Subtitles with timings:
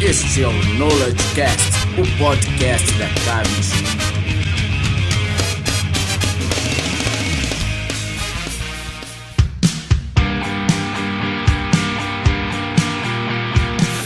[0.00, 3.98] Este é o KnowledgeCast, o podcast da K21.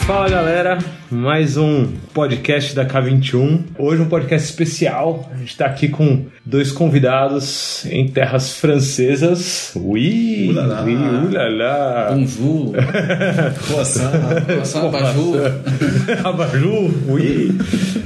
[0.06, 0.78] Fala galera,
[1.12, 3.64] mais um podcast da K21.
[3.78, 5.30] Hoje um podcast especial.
[5.30, 9.74] A gente está aqui com dois convidados em terras francesas.
[9.76, 10.82] Ui, Ulala.
[10.84, 12.08] ui, ulala.
[12.14, 12.72] Bonjour.
[13.66, 14.10] Croissant.
[14.46, 15.36] Croissant, bonjour.
[16.24, 17.58] Abajur, oui.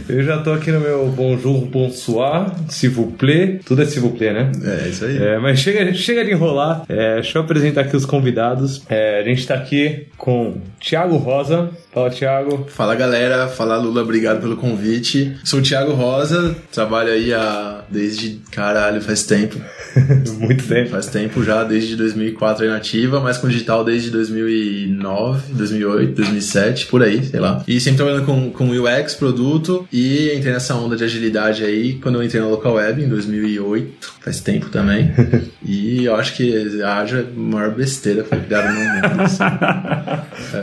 [0.09, 3.61] Eu já tô aqui no meu bonjour, bonsoir, s'il vous plaît.
[3.65, 4.51] Tudo é s'il vous plaît, né?
[4.65, 5.17] É, isso aí.
[5.17, 6.85] É, mas chega, chega de enrolar.
[6.89, 8.83] É, deixa eu apresentar aqui os convidados.
[8.89, 11.71] É, a gente está aqui com Thiago Rosa.
[11.97, 12.67] Fala, Thiago.
[12.69, 15.35] Fala galera, fala Lula, obrigado pelo convite.
[15.43, 19.57] Sou o Thiago Rosa, trabalho aí há desde caralho, faz tempo.
[20.39, 20.91] Muito tempo.
[20.91, 27.03] Faz tempo já, desde 2004 aí nativa, mas com digital desde 2009, 2008, 2007, por
[27.03, 27.63] aí, sei lá.
[27.67, 32.17] E sempre trabalhando com, com UX, produto, e entrei nessa onda de agilidade aí quando
[32.17, 35.13] eu entrei na Local Web em 2008, faz tempo também.
[35.65, 39.23] e eu acho que a ágil é a maior besteira que foi criada no mundo.
[39.23, 39.45] assim.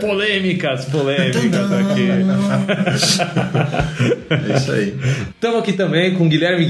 [0.00, 2.08] Polêmicas, polêmicas aqui.
[4.30, 4.94] É isso aí.
[5.34, 6.64] Estamos aqui também com Guilherme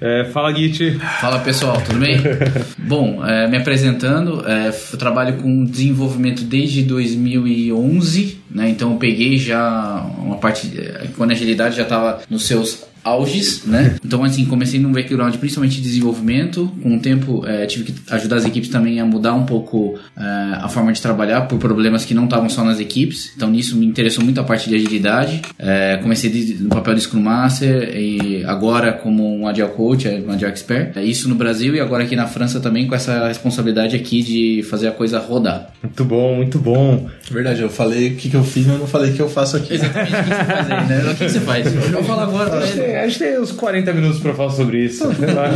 [0.00, 0.98] É, fala, Guite.
[1.20, 2.18] Fala pessoal, tudo bem?
[2.78, 8.68] Bom, é, me apresentando, é, eu trabalho com desenvolvimento desde 2011, né?
[8.68, 13.64] Então eu peguei já uma parte é, quando a agilidade já estava nos seus auges,
[13.66, 13.96] né?
[14.04, 16.72] Então assim comecei num background principalmente de desenvolvimento.
[16.82, 20.22] Com o tempo é, tive que ajudar as equipes também a mudar um pouco é,
[20.60, 23.32] a forma de trabalhar por problemas que não estavam só nas equipes.
[23.36, 25.42] Então nisso me interessou muito a parte de agilidade.
[25.58, 30.30] É, comecei de- no papel de Scrum Master e agora como um Agile Coach, um
[30.30, 30.92] Agile Expert.
[30.96, 34.62] É isso no Brasil e agora aqui na França também com essa responsabilidade aqui de
[34.68, 35.72] fazer a coisa rodar.
[35.82, 37.08] Muito bom, muito bom.
[37.30, 39.56] Verdade, eu falei o que, que eu fiz, mas não falei o que eu faço
[39.56, 39.74] aqui.
[39.74, 41.10] Exatamente, o que você faz aí, né?
[41.10, 41.74] O que você faz?
[41.74, 42.93] Eu vou falar agora pra ele.
[42.96, 45.06] A gente tem uns 40 minutos pra falar sobre isso.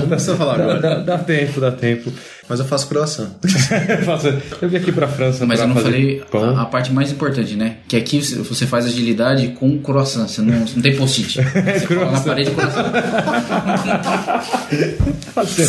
[0.08, 0.80] Precisa falar Dá, agora.
[0.80, 2.12] dá, dá tempo, dá tempo.
[2.48, 3.28] Mas eu faço croissant.
[4.62, 6.22] Eu vim aqui pra França Mas pra eu não fazer falei
[6.56, 7.76] a, a parte mais importante, né?
[7.86, 11.38] Que aqui você- faz agilidade com croissant, você não, você não tem post-it.
[12.12, 12.92] Na parede croissant.
[15.36, 15.62] Assim,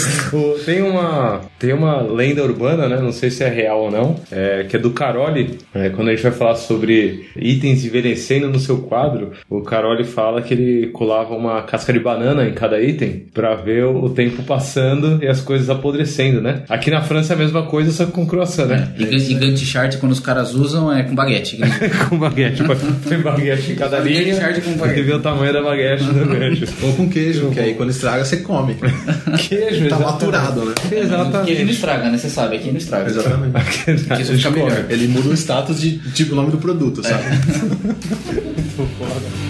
[0.65, 2.99] tem uma tem uma lenda urbana, né?
[2.99, 5.59] Não sei se é real ou não, é, que é do Caroli.
[5.73, 10.41] É, quando a gente vai falar sobre itens envelhecendo no seu quadro, o Caroli fala
[10.41, 15.23] que ele colava uma casca de banana em cada item pra ver o tempo passando
[15.23, 16.63] e as coisas apodrecendo, né?
[16.69, 18.89] Aqui na França é a mesma coisa, só que com croissant, né?
[18.95, 21.57] E, Gan- e Gantt chart, quando os caras usam, é com baguete.
[22.07, 22.61] com baguete.
[23.09, 24.23] Tem baguete em cada linha.
[24.23, 24.99] Gantt chart com baguete.
[24.99, 26.65] E vê o tamanho da baguete do gancho.
[26.85, 28.75] Ou com queijo, que aí quando estraga você come.
[28.75, 29.99] Queijo, Tá exatamente.
[30.03, 30.73] maturado, né?
[30.79, 31.71] Porque ele não Exatamente.
[31.71, 32.17] estraga, né?
[32.19, 33.09] Você sabe, aqui não estraga.
[33.09, 33.51] Exatamente.
[33.51, 34.63] Porque isso A gente fica come.
[34.65, 34.85] melhor.
[34.89, 37.23] Ele muda o status de tipo o nome do produto, sabe?
[38.77, 39.48] Eu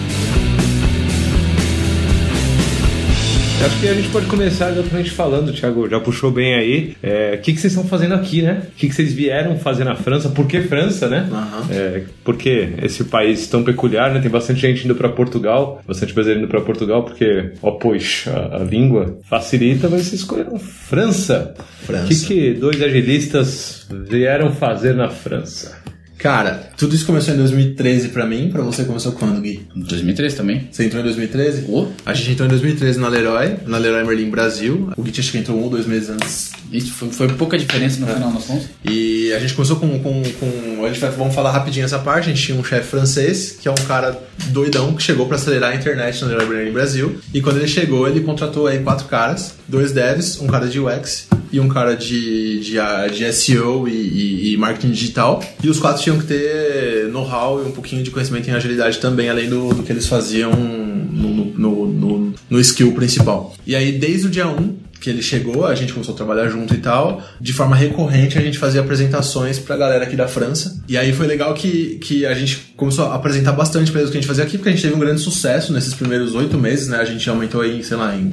[3.62, 6.96] Acho que a gente pode começar exatamente falando, Thiago, já puxou bem aí.
[7.02, 8.62] É, O que, que vocês estão fazendo aqui, né?
[8.68, 10.30] O que, que vocês vieram fazer na França?
[10.30, 11.28] Por que França, né?
[11.30, 11.66] Aham.
[11.70, 14.20] É, por que esse país tão peculiar, né?
[14.20, 18.56] Tem bastante gente indo para Portugal, bastante brasileiro indo para Portugal, porque, ó, pois, a,
[18.56, 21.54] a língua facilita, mas vocês escolheram França.
[21.82, 22.04] França.
[22.06, 25.76] O que, que dois agilistas vieram fazer na França?
[26.20, 28.50] Cara, tudo isso começou em 2013 pra mim.
[28.52, 29.66] Pra você começou quando, Gui?
[29.74, 30.68] 2003 também.
[30.70, 31.64] Você entrou em 2013?
[31.66, 31.88] Ô.
[32.04, 34.90] A gente entrou em 2013 na Leroy, na Leroy Merlin Brasil.
[34.98, 36.52] O Gui acho que entrou um ou dois meses antes.
[36.72, 38.68] Isso foi, foi pouca diferença no final das contas.
[38.84, 40.84] E a gente começou com, com, com.
[40.84, 42.30] A gente vai, vamos falar rapidinho essa parte.
[42.30, 45.72] A gente tinha um chefe francês, que é um cara doidão, que chegou pra acelerar
[45.72, 47.18] a internet na Merlin Brasil.
[47.34, 51.26] E quando ele chegou, ele contratou aí quatro caras: dois devs, um cara de UX
[51.52, 52.76] e um cara de, de,
[53.16, 55.42] de SEO e, e- e marketing digital.
[55.62, 59.28] E os quatro tinham que ter know-how e um pouquinho de conhecimento em agilidade também,
[59.28, 63.52] além do, do que eles faziam no, no, no, no skill principal.
[63.66, 66.74] E aí, desde o dia 1 que ele chegou, a gente começou a trabalhar junto
[66.74, 67.22] e tal.
[67.40, 70.82] De forma recorrente, a gente fazia apresentações pra galera aqui da França.
[70.86, 74.12] E aí foi legal que, que a gente começou a apresentar bastante pra eles o
[74.12, 76.58] que a gente fazia aqui, porque a gente teve um grande sucesso nesses primeiros oito
[76.58, 76.98] meses, né?
[76.98, 78.32] A gente aumentou aí, sei lá, em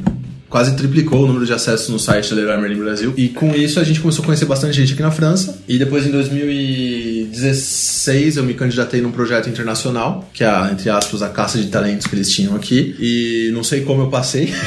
[0.49, 3.13] quase triplicou o número de acessos no site da Leroy Merlin Brasil.
[3.17, 5.59] E com isso a gente começou a conhecer bastante gente aqui na França.
[5.67, 6.11] E depois em
[7.27, 11.67] 2016 eu me candidatei num projeto internacional, que é, a, entre aspas, a caça de
[11.67, 12.95] talentos que eles tinham aqui.
[12.99, 14.47] E não sei como eu passei.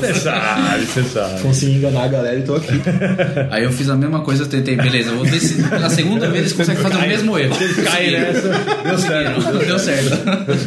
[0.00, 1.40] Você sabe, você sabe.
[1.40, 2.80] Consegui enganar a galera e tô aqui.
[3.50, 6.28] Aí eu fiz a mesma coisa, eu tentei, beleza, eu vou ver se pela segunda
[6.28, 7.54] vez eles conseguem fazer o mesmo erro.
[7.84, 8.48] Cai nessa.
[8.84, 9.58] Deu certo.
[9.66, 10.46] Deu certo.
[10.46, 10.58] Deu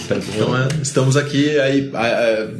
[0.00, 0.26] certo.
[0.34, 1.90] Então é, estamos aqui, aí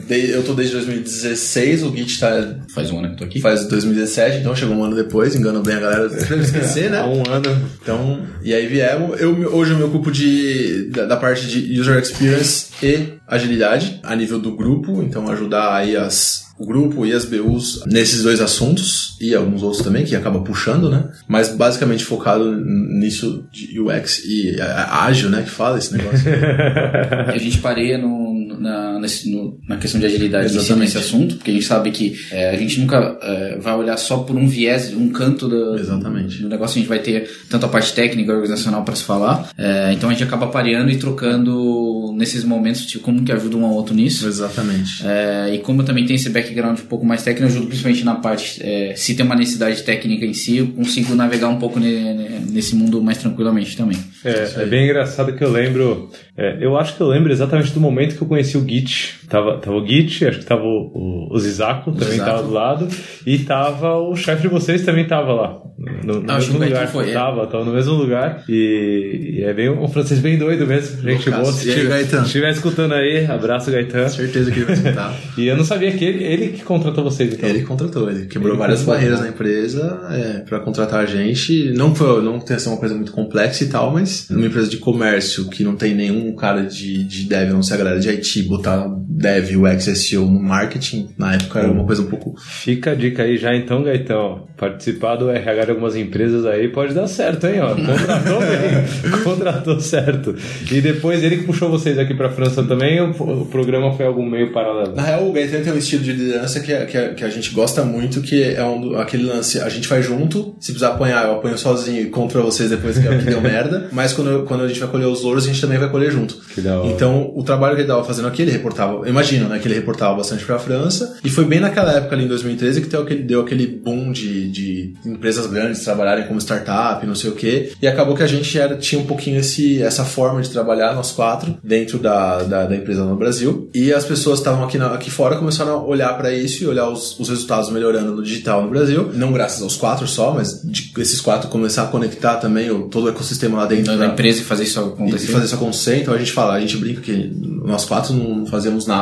[0.09, 3.41] eu tô desde 2016, o Git tá Faz um ano que eu tô aqui.
[3.41, 7.01] faz 2017, então chegou um ano depois, engano bem a galera pra esquecer, né?
[7.15, 7.71] Um ano.
[7.81, 9.21] Então, e aí viemos.
[9.21, 14.15] Eu, hoje eu me ocupo de, da, da parte de User Experience e agilidade a
[14.17, 19.17] nível do grupo, então ajudar aí as, o grupo e as BUs nesses dois assuntos
[19.21, 21.09] e alguns outros também que acaba puxando, né?
[21.27, 25.43] Mas basicamente focado nisso de UX e ágil, né?
[25.43, 26.25] Que fala esse negócio.
[27.27, 30.63] a gente pareia no, na, nesse, no, na questão de agilidade Exatamente.
[30.63, 33.75] em cima desse assunto, porque a gente sabe que é, a gente nunca é, vai
[33.75, 36.43] olhar só por um viés, um canto do, Exatamente.
[36.43, 39.51] do negócio, a gente vai ter tanto a parte técnica e organizacional para se falar,
[39.57, 43.65] é, então a gente acaba pareando e trocando nesses momentos, tipo, como que ajuda um
[43.65, 44.27] ao outro nisso.
[44.27, 45.05] Exatamente.
[45.05, 48.05] É, e como eu também tenho esse background um pouco mais técnico, eu ajudo principalmente
[48.05, 51.79] na parte, é, se tem uma necessidade técnica em si, eu consigo navegar um pouco
[51.81, 53.99] nesse mundo mais tranquilamente também.
[54.25, 57.81] É, é bem engraçado que eu lembro, é, eu acho que eu lembro exatamente do
[57.81, 59.15] momento que eu conheci o Git.
[59.35, 62.31] Tava, tava o Git, acho que tava o, o, o Zizaco também Zizaco.
[62.31, 62.89] tava do lado,
[63.27, 65.61] e tava o chefe de vocês também tava lá.
[65.77, 66.87] No, no mesmo lugar.
[66.87, 67.13] Foi, é.
[67.13, 68.45] tava, tava no mesmo lugar.
[68.49, 71.03] E, e é bem um francês bem doido mesmo.
[71.03, 71.53] Gente boa.
[71.53, 74.09] Se estiver escutando aí, abraço, Gaetan.
[74.09, 75.17] Certeza que ele vai escutar.
[75.37, 77.49] e eu não sabia que ele, ele que contratou vocês, então.
[77.49, 81.73] Ele contratou, ele quebrou ele várias barreiras na empresa é, para contratar a gente.
[81.73, 84.77] Não foi, não tem sido uma coisa muito complexa e tal, mas numa empresa de
[84.77, 88.43] comércio que não tem nenhum cara de, de dev, não sei a galera de IT,
[88.45, 88.87] botar
[89.25, 92.35] dev, UX, SEO no marketing, na época era uma coisa um pouco.
[92.39, 94.47] Fica a dica aí já então, Gaetão.
[94.57, 97.61] Participar do RH de algumas empresas aí pode dar certo, hein?
[97.61, 97.75] Ó.
[97.75, 100.37] Contratou bem, contratou certo.
[100.71, 104.29] E depois ele que puxou vocês aqui pra França também, o, o programa foi algum
[104.29, 104.95] meio paralelo?
[104.95, 107.31] Na real, o Gaetano tem um estilo de liderança que, é, que, é, que a
[107.31, 111.25] gente gosta muito, que é um, aquele lance, a gente vai junto, se precisar apanhar,
[111.27, 114.81] eu apanho sozinho contra vocês depois que, que deu merda, mas quando, quando a gente
[114.81, 116.37] vai colher os louros, a gente também vai colher junto.
[116.55, 116.89] Que da hora.
[116.89, 120.15] Então, o trabalho que ele tava fazendo aqui, ele reportava, imagino, né, que ele reportava
[120.15, 123.41] bastante pra França, e foi bem naquela época ali em 2013 que deu aquele, deu
[123.41, 128.17] aquele boom de, de empresas grandes trabalharem como startup, não sei o quê, e acabou
[128.17, 131.99] que a gente era, tinha um pouquinho esse, essa forma de trabalhar, nós quatro, dentro
[131.99, 135.85] da, da, da empresa no Brasil, e as pessoas estavam aqui, aqui fora começaram a
[135.85, 139.63] olhar para isso e olhar os, os resultados melhorando no digital no Brasil, não graças
[139.63, 143.59] aos quatro só, mas de, esses quatro começar a conectar também o, todo o ecossistema
[143.59, 145.25] lá dentro da empresa e fazer isso acontecer.
[145.25, 147.33] E fazer isso acontecer, então a gente fala, a gente brinca que
[147.65, 148.94] nós quatro não fazemos nada,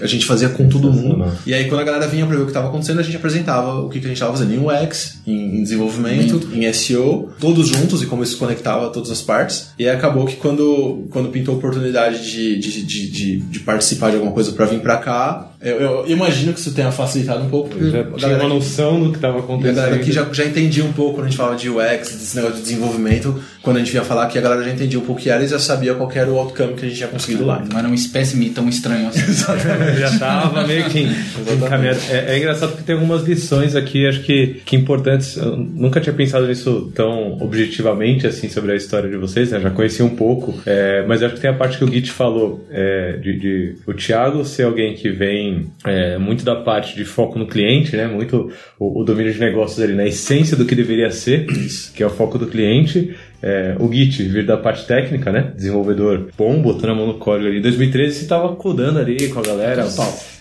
[0.00, 1.32] a gente fazia com todo mundo.
[1.46, 3.80] E aí, quando a galera vinha pra ver o que estava acontecendo, a gente apresentava
[3.80, 7.68] o que, que a gente estava fazendo em UX, em, em desenvolvimento, em SEO, todos
[7.68, 9.68] juntos e como isso conectava todas as partes.
[9.78, 14.10] E aí acabou que quando, quando pintou a oportunidade de, de, de, de, de participar
[14.10, 17.48] de alguma coisa para vir para cá, eu, eu, imagino que isso tenha facilitado um
[17.48, 17.76] pouco.
[17.78, 19.78] Eu já tinha uma noção do que estava acontecendo.
[19.78, 22.36] A galera aqui já, já entendia um pouco quando a gente falava de UX, desse
[22.36, 23.40] negócio de desenvolvimento.
[23.62, 25.42] Quando a gente ia falar que a galera já entendia um pouco o que era
[25.42, 27.64] e já sabia qual era o outcome que a gente tinha conseguido lá.
[27.68, 29.32] Não era um espécime tão estranho assim.
[29.98, 31.98] Já estava meio que encaminhado.
[32.10, 35.36] É, é, engraçado porque tem algumas lições aqui, acho que, que importantes.
[35.36, 39.60] Eu nunca tinha pensado nisso tão objetivamente, assim, sobre a história de vocês, né?
[39.60, 40.60] Já conheci um pouco.
[40.66, 43.94] É, mas acho que tem a parte que o Git falou, é, de, de o
[43.94, 45.45] Thiago ser alguém que vem
[45.84, 48.06] é, muito da parte de foco no cliente, né?
[48.06, 51.46] Muito o, o domínio de negócios ali na essência do que deveria ser,
[51.94, 53.16] que é o foco do cliente.
[53.42, 55.52] É, o Git vir da parte técnica, né?
[55.54, 57.58] Desenvolvedor bom, botando a mão no código ali.
[57.58, 59.84] Em 2013 você tava codando ali com a galera.
[59.84, 60.35] Total.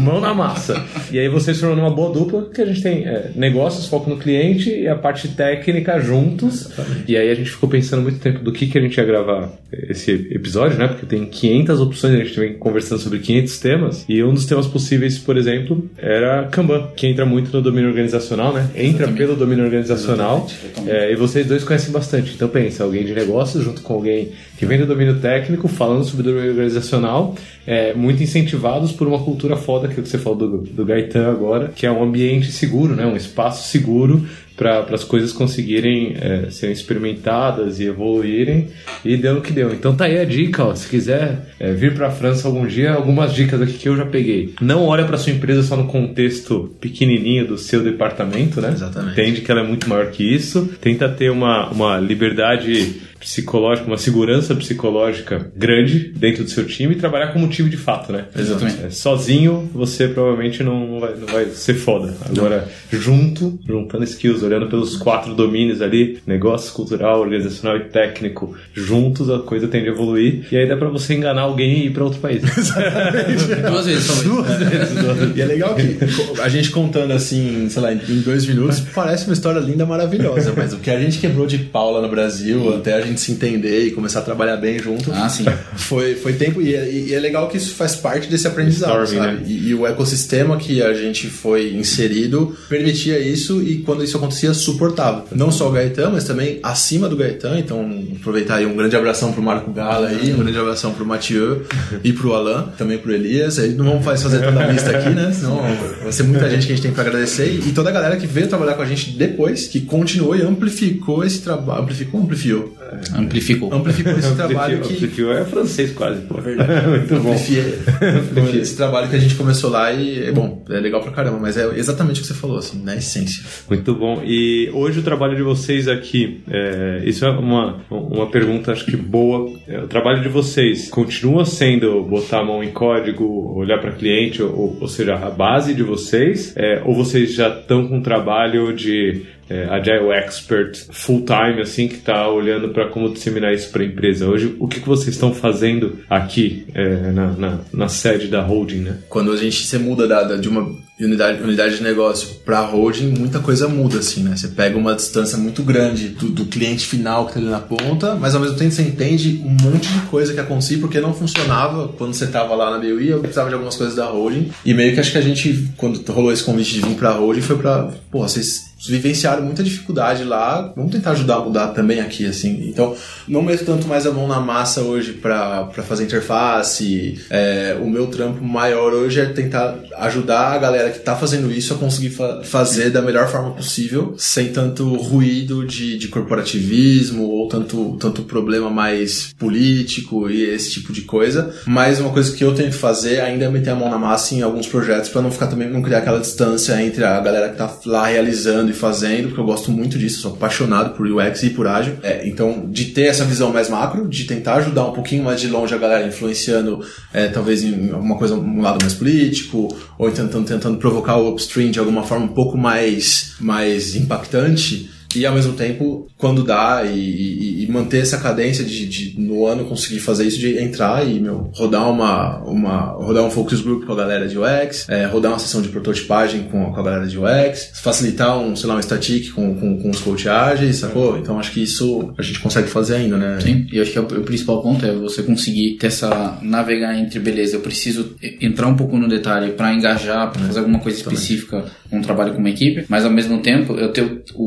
[0.00, 0.84] Mão, na massa.
[1.10, 4.16] E aí vocês foram numa boa dupla, que a gente tem é, negócios, foco no
[4.16, 6.66] cliente e a parte técnica juntos.
[6.66, 7.04] Exatamente.
[7.08, 9.50] E aí a gente ficou pensando muito tempo do que, que a gente ia gravar
[9.72, 10.86] esse episódio, né?
[10.86, 14.04] Porque tem 500 opções, a gente vem conversando sobre 500 temas.
[14.08, 18.52] E um dos temas possíveis, por exemplo, era Kanban, que entra muito no domínio organizacional,
[18.52, 18.68] né?
[18.74, 19.18] Entra Exatamente.
[19.18, 20.46] pelo domínio organizacional.
[20.86, 22.32] É, e vocês dois conhecem bastante.
[22.34, 26.24] Então pensa, alguém de negócios junto com alguém que vem do domínio técnico, falando sobre
[26.24, 27.34] domínio organizacional,
[27.68, 31.84] é, muito incentivados por uma cultura foda que você falou do, do Gaetan agora, que
[31.84, 33.04] é um ambiente seguro, né?
[33.04, 38.68] um espaço seguro para as coisas conseguirem é, serem experimentadas e evoluírem
[39.04, 39.72] e deu no que deu.
[39.72, 42.92] Então tá aí a dica, ó, se quiser é, vir para a França algum dia,
[42.92, 44.54] algumas dicas aqui que eu já peguei.
[44.60, 48.70] Não olha para sua empresa só no contexto pequenininho do seu departamento, né?
[48.72, 49.12] Exatamente.
[49.12, 50.68] Entende que ela é muito maior que isso.
[50.80, 56.98] Tenta ter uma, uma liberdade psicológica, uma segurança psicológica grande dentro do seu time e
[56.98, 58.26] trabalhar como time de fato, né?
[58.36, 58.84] Exatamente.
[58.84, 62.14] É, sozinho, você provavelmente não vai, não vai ser foda.
[62.24, 63.00] Agora, não.
[63.00, 69.38] junto, juntando skills, olhando pelos quatro domínios ali, negócio, cultural, organizacional e técnico, juntos a
[69.40, 72.20] coisa tende a evoluir e aí dá pra você enganar alguém e ir pra outro
[72.20, 72.42] país.
[72.56, 73.54] Exatamente.
[73.68, 74.22] Duas vezes só.
[74.22, 75.36] Duas vezes.
[75.36, 75.98] E é legal que
[76.40, 80.72] a gente contando assim, sei lá, em dois minutos, parece uma história linda, maravilhosa, mas
[80.72, 83.32] o que a gente quebrou de pau lá no Brasil, até a gente gente se
[83.32, 85.10] entender e começar a trabalhar bem junto.
[85.12, 85.44] Ah, sim.
[85.76, 89.18] Foi, foi tempo e é, e é legal que isso faz parte desse aprendizado, sabe?
[89.20, 89.42] né?
[89.46, 94.52] E, e o ecossistema que a gente foi inserido permitia isso e quando isso acontecia,
[94.52, 95.24] suportava.
[95.34, 97.58] Não só o Gaetan, mas também acima do Gaetan.
[97.58, 101.64] Então, aproveitar aí um grande abração pro Marco Gala aí, um grande abração pro Mathieu
[102.04, 103.58] e pro Alan, também pro Elias.
[103.58, 105.32] Aí não vamos faz- fazer toda a lista aqui, né?
[105.32, 105.62] Senão
[106.02, 107.48] vai ser muita gente que a gente tem pra agradecer.
[107.66, 111.24] E toda a galera que veio trabalhar com a gente depois, que continuou e amplificou
[111.24, 111.82] esse trabalho.
[111.82, 112.76] Amplificou ou amplifiou?
[113.16, 113.72] Amplificou.
[113.72, 114.94] Amplificou esse trabalho que.
[114.94, 116.40] Amplifiou é francês quase, pô.
[116.40, 116.86] Verdade.
[116.88, 117.32] Muito bom.
[117.32, 118.60] Amplifiei.
[118.60, 121.56] Esse trabalho que a gente começou lá e é bom, é legal pra caramba, mas
[121.56, 123.44] é exatamente o que você falou, assim, na essência.
[123.68, 124.22] Muito bom.
[124.24, 128.96] E hoje o trabalho de vocês aqui, é, isso é uma, uma pergunta acho que
[128.96, 129.50] boa.
[129.66, 133.24] É, o trabalho de vocês continua sendo botar a mão em código,
[133.56, 137.86] olhar para cliente, ou, ou seja, a base de vocês, é, ou vocês já estão
[137.86, 143.12] com um trabalho de é, Agile Expert full time, assim, que está olhando para como
[143.12, 144.26] disseminar isso para a empresa.
[144.26, 148.80] Hoje, o que, que vocês estão fazendo aqui é, na, na, na sede da holding,
[148.80, 148.98] né?
[149.08, 153.38] Quando a gente se muda da, de uma unidade, unidade de negócio pra holding, muita
[153.38, 154.36] coisa muda, assim, né?
[154.36, 158.14] Você pega uma distância muito grande do, do cliente final que tá ali na ponta,
[158.14, 161.88] mas ao mesmo tempo você entende um monte de coisa que acontecia porque não funcionava
[161.88, 164.50] quando você tava lá na BUI, eu precisava de algumas coisas da holding.
[164.64, 167.42] E meio que acho que a gente, quando rolou esse convite de vir pra holding,
[167.42, 172.26] foi pra, pô, vocês vivenciaram muita dificuldade lá, vamos tentar ajudar a mudar também aqui,
[172.26, 172.68] assim.
[172.68, 172.94] Então,
[173.26, 177.18] não meto tanto mais a mão na massa hoje pra fazer interface.
[177.30, 181.74] É, o meu trampo maior hoje é tentar ajudar a galera que tá fazendo isso
[181.74, 187.48] a conseguir fa- fazer da melhor forma possível, sem tanto ruído de, de corporativismo ou
[187.48, 191.54] tanto, tanto problema mais político e esse tipo de coisa.
[191.66, 194.34] Mas uma coisa que eu tenho que fazer ainda é meter a mão na massa
[194.34, 197.56] em alguns projetos pra não ficar também, não criar aquela distância entre a galera que
[197.56, 201.50] tá lá realizando e fazendo, porque eu gosto muito disso, sou apaixonado por UX e
[201.50, 201.94] por ágil.
[202.02, 205.48] É, então, de ter essa visão mais macro, de tentar ajudar um pouquinho mais de
[205.48, 210.46] longe a galera, influenciando é, talvez em alguma coisa, um lado mais político, ou tentando,
[210.46, 214.90] tentando provocar o upstream de alguma forma um pouco mais, mais impactante.
[215.18, 219.46] E ao mesmo tempo, quando dá, e, e- e manter essa cadência de, de no
[219.46, 223.84] ano conseguir fazer isso, de entrar e meu, rodar uma, uma rodar um focus group
[223.84, 227.06] com a galera de UX, é, rodar uma sessão de prototipagem com, com a galera
[227.06, 231.18] de UX, facilitar um, sei lá, um static com, com, com os coach ágeis, sacou?
[231.18, 233.38] Então acho que isso a gente consegue fazer ainda, né?
[233.40, 236.38] Sim, e eu acho que é o, o principal ponto é você conseguir ter essa
[236.42, 240.78] navegar entre beleza, eu preciso entrar um pouco no detalhe para engajar, para fazer alguma
[240.78, 244.42] coisa específica um trabalho com uma equipe, mas ao mesmo tempo eu ter o,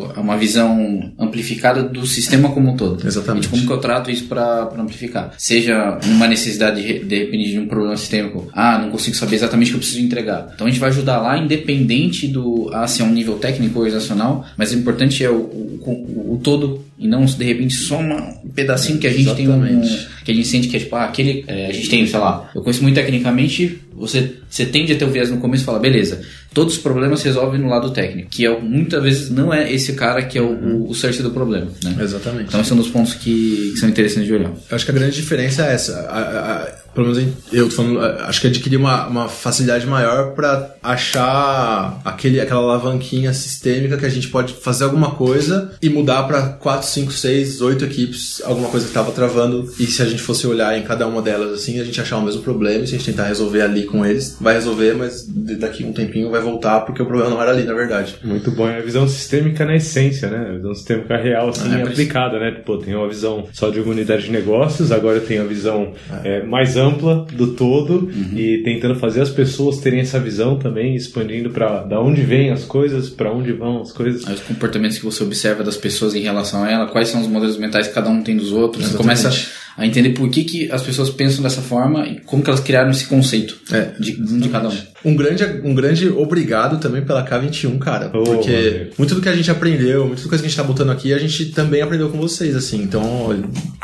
[0.00, 3.06] o- uma visão amplificada do sistema como um todo.
[3.06, 3.46] Exatamente.
[3.46, 5.34] E como que eu trato isso para amplificar.
[5.38, 9.68] Seja uma necessidade de, de repente de um problema sistêmico, ah, não consigo saber exatamente
[9.68, 10.50] o que eu preciso entregar.
[10.54, 13.84] Então a gente vai ajudar lá, independente do ah, se é um nível técnico ou
[13.84, 18.34] organizacional, mas o importante é o, o, o- todo e não de repente só uma-
[18.44, 20.08] um pedacinho que a gente tem um, Exatamente.
[20.24, 21.44] que a gente sente que é tipo, ah, aquele.
[21.46, 25.04] é, a gente tem, sei lá, eu conheço muito tecnicamente, você, você tende a ter
[25.04, 26.20] o viés no começo e fala, beleza,
[26.52, 29.92] todos os problemas se resolvem no lado técnico, que é, muitas vezes não é esse
[29.94, 31.96] cara que é o, o, o search do problema, né?
[32.00, 32.48] Exatamente.
[32.48, 34.50] Então esse é um dos pontos que, que são interessantes de olhar.
[34.50, 36.00] Eu acho que a grande diferença é essa.
[36.08, 40.74] A- a- pelo menos eu tô falando, acho que adquirir uma, uma facilidade maior pra
[40.82, 46.42] achar aquele, aquela alavanquinha sistêmica que a gente pode fazer alguma coisa e mudar pra
[46.42, 49.70] 4, 5, 6, 8 equipes, alguma coisa que tava travando.
[49.78, 52.22] E se a gente fosse olhar em cada uma delas assim, a gente achar o
[52.22, 55.26] mesmo problema e se a gente tentar resolver ali com eles, vai resolver, mas
[55.58, 58.16] daqui um tempinho vai voltar porque o problema não era ali, na verdade.
[58.24, 58.68] Muito bom.
[58.68, 60.48] É a visão sistêmica na essência, né?
[60.50, 62.50] A visão sistêmica real, assim, É, isso- aplicada, né?
[62.64, 65.92] Pô, tem uma visão só de uma unidade de negócios, agora tenho a visão
[66.24, 71.50] é, mais ampla do todo e tentando fazer as pessoas terem essa visão também, expandindo
[71.50, 74.26] para da onde vêm as coisas, para onde vão as coisas.
[74.26, 77.56] Os comportamentos que você observa das pessoas em relação a ela, quais são os modelos
[77.56, 78.84] mentais que cada um tem dos outros.
[78.84, 79.22] Você Exatamente.
[79.22, 82.60] começa a entender por que, que as pessoas pensam dessa forma e como que elas
[82.60, 84.76] criaram esse conceito É, de, de cada um.
[85.02, 88.10] Um grande, um grande obrigado também pela K21, cara.
[88.12, 88.90] Oh, porque valeu.
[88.98, 91.18] muito do que a gente aprendeu, muita coisa que a gente tá botando aqui, a
[91.18, 92.82] gente também aprendeu com vocês, assim.
[92.82, 93.00] Então,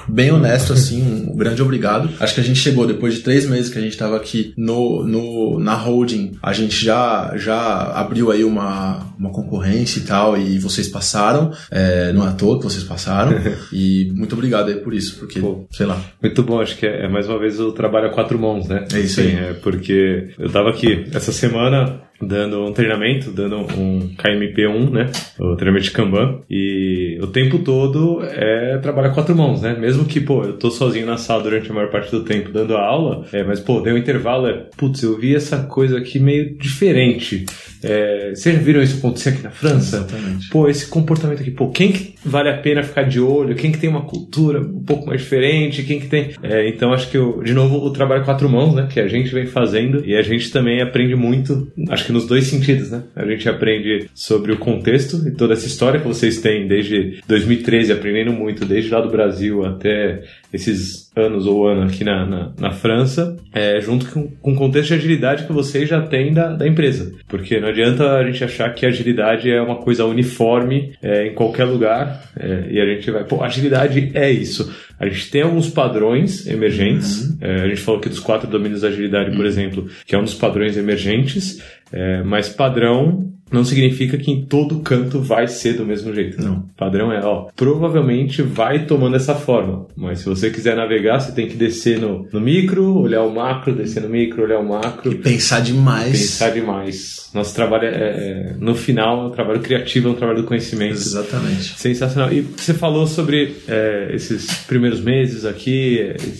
[0.07, 2.11] bem honesto, assim, um grande obrigado.
[2.21, 5.07] Acho que a gente chegou, depois de três meses que a gente tava aqui no,
[5.07, 7.57] no, na holding, a gente já, já
[7.93, 11.53] abriu aí uma, uma concorrência e tal, e vocês passaram.
[11.71, 13.33] É, não é à toa que vocês passaram.
[13.73, 15.67] e muito obrigado aí por isso, porque, Pô.
[15.73, 16.01] sei lá.
[16.23, 18.85] Muito bom, acho que é, é mais uma vez o trabalho a quatro mãos, né?
[18.93, 19.51] É isso Sim, aí.
[19.51, 25.11] É porque eu tava aqui essa semana, dando um treinamento, dando um KMP1, né?
[25.39, 26.41] O treinamento de Kanban.
[26.49, 29.77] E o tempo todo é trabalhar quatro mãos, né?
[29.79, 32.77] Mesmo que, pô, eu tô sozinho na sala durante a maior parte do tempo dando
[32.77, 36.19] a aula, é, mas, pô, deu um intervalo, é, putz, eu vi essa coisa aqui
[36.19, 37.47] meio diferente.
[37.83, 39.99] É, vocês já viram isso acontecer aqui na França?
[39.99, 40.49] Exatamente.
[40.49, 43.55] Pô, esse comportamento aqui, pô, quem que vale a pena ficar de olho?
[43.55, 45.83] Quem que tem uma cultura um pouco mais diferente?
[45.83, 46.31] Quem que tem...
[46.43, 48.89] É, então, acho que, eu, de novo, o trabalho quatro mãos, né?
[48.91, 52.47] Que a gente vem fazendo e a gente também aprende muito, acho que nos dois
[52.47, 53.03] sentidos, né?
[53.15, 57.93] A gente aprende sobre o contexto e toda essa história que vocês têm desde 2013,
[57.93, 60.23] aprendendo muito, desde lá do Brasil até
[60.53, 64.89] esses anos ou ano aqui na, na, na França, é, junto com, com o contexto
[64.89, 67.13] de agilidade que vocês já têm da, da empresa.
[67.27, 71.65] Porque não adianta a gente achar que agilidade é uma coisa uniforme é, em qualquer
[71.65, 74.71] lugar é, e a gente vai, pô, agilidade é isso.
[74.99, 78.89] A gente tem alguns padrões emergentes, é, a gente falou aqui dos quatro domínios da
[78.89, 84.31] agilidade, por exemplo, que é um dos padrões emergentes, é, mas padrão não significa que
[84.31, 86.43] em todo canto vai ser do mesmo jeito.
[86.43, 86.65] Não.
[86.77, 89.87] Padrão é, ó, provavelmente vai tomando essa forma.
[89.97, 93.75] Mas se você quiser navegar, você tem que descer no, no micro, olhar o macro,
[93.75, 95.11] descer no micro, olhar o macro.
[95.11, 96.13] E pensar demais.
[96.13, 97.31] Pensar demais.
[97.33, 100.95] Nosso trabalho é, é- no final, é um trabalho criativo, é um trabalho do conhecimento.
[100.95, 101.79] Exatamente.
[101.79, 102.33] Sensacional.
[102.33, 105.99] E você falou sobre é, esses primeiros meses aqui,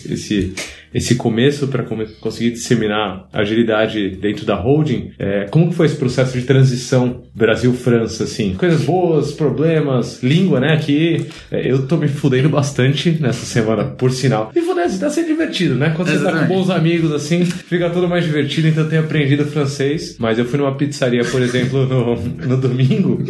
[0.09, 0.53] esse,
[0.93, 1.83] esse começo para
[2.19, 5.11] conseguir disseminar agilidade dentro da holding.
[5.19, 8.55] É, como que foi esse processo de transição Brasil-França, assim?
[8.55, 10.77] Coisas boas, problemas, língua, né?
[10.77, 14.51] Que é, eu tô me fudendo bastante nessa semana, por sinal.
[14.55, 15.93] E fudendo, tá sendo divertido, né?
[15.95, 19.45] Quando você tá com bons amigos, assim, fica tudo mais divertido, então eu tenho aprendido
[19.45, 20.15] francês.
[20.19, 23.23] Mas eu fui numa pizzaria, por exemplo, no, no domingo,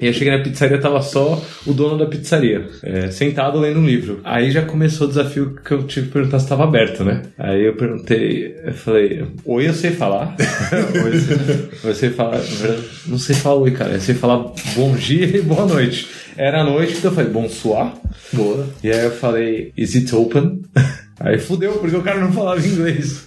[0.00, 3.86] e eu cheguei na pizzaria, tava só o dono da pizzaria, é, sentado lendo um
[3.86, 4.20] livro.
[4.24, 7.22] Aí já começou o desafio que eu tive que perguntar se estava aberto, né?
[7.38, 10.36] Aí eu perguntei, eu falei, oi, eu sei falar.
[11.04, 12.40] oi, eu sei, eu sei falar.
[13.06, 13.92] Não sei falar oi, cara.
[13.92, 16.08] Eu sei falar bom dia e boa noite.
[16.36, 17.92] Era noite, então eu falei, bonsoir.
[18.32, 18.66] Boa.
[18.82, 20.62] E aí eu falei, is it open?
[21.22, 23.26] Aí fudeu, porque o cara não falava inglês.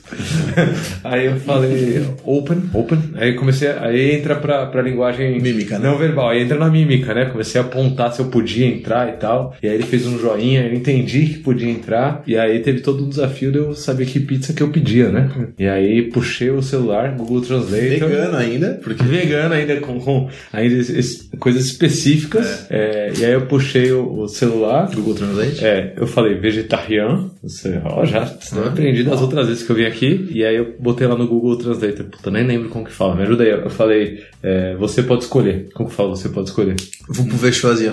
[1.04, 3.00] Aí eu falei, open, open.
[3.16, 5.88] Aí comecei, aí entra pra, pra linguagem Mímica, né?
[5.90, 6.30] não verbal.
[6.30, 7.26] Aí entra na mímica, né?
[7.26, 9.56] Comecei a apontar se eu podia entrar e tal.
[9.62, 12.24] E aí ele fez um joinha, eu entendi que podia entrar.
[12.28, 15.30] E aí teve todo um desafio de eu saber que pizza que eu pedia, né?
[15.58, 18.00] E aí puxei o celular, Google Translate.
[18.00, 22.66] Vegano ainda, porque Vegano ainda com, com ainda es- coisas específicas.
[22.70, 24.90] É, e aí eu puxei o, o celular.
[24.94, 25.64] Google Translate.
[25.66, 27.32] É, eu falei vegetariano.
[27.44, 30.28] Você, ó, já eu aprendi das outras vezes que eu vim aqui.
[30.32, 32.04] E aí eu botei lá no Google Translate.
[32.04, 33.16] Puta, nem lembro como que fala.
[33.16, 33.50] Me ajuda aí.
[33.52, 35.68] Eu falei, é, você pode escolher.
[35.74, 36.10] Como que fala?
[36.10, 36.76] Você pode escolher.
[37.10, 37.92] Vous pouvez choisir.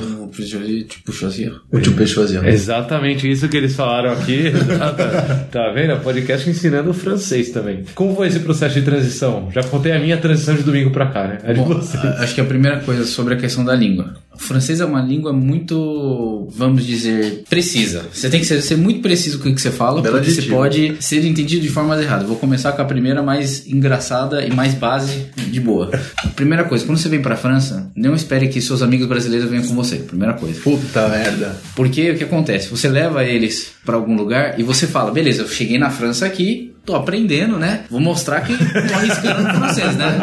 [0.88, 1.52] Tipo, choisir.
[1.72, 2.44] Ou tu peux choisir.
[2.46, 4.50] Exatamente isso que eles falaram aqui.
[4.78, 6.00] tá, tá vendo?
[6.02, 7.84] Podcast ensinando francês também.
[7.94, 9.50] Como foi esse processo de transição?
[9.52, 11.38] Já contei a minha transição de domingo pra cá, né?
[11.44, 11.96] A de Bom, você.
[11.96, 14.14] a- acho que a primeira coisa sobre a questão da língua.
[14.42, 18.06] O francês é uma língua muito, vamos dizer, precisa.
[18.12, 20.42] Você tem que ser, ser muito preciso com o que você fala, Belo porque você
[20.42, 22.26] pode ser entendido de formas erradas.
[22.26, 25.90] Vou começar com a primeira mais engraçada e mais base de boa.
[26.34, 29.74] Primeira coisa, quando você vem pra França, não espere que seus amigos brasileiros venham com
[29.76, 29.96] você.
[29.96, 30.60] Primeira coisa.
[30.60, 31.56] Puta merda.
[31.76, 32.68] Porque o que acontece?
[32.68, 36.71] Você leva eles pra algum lugar e você fala, beleza, eu cheguei na França aqui,
[36.84, 37.84] tô aprendendo, né?
[37.90, 40.18] Vou mostrar que tô arriscando no francês, né?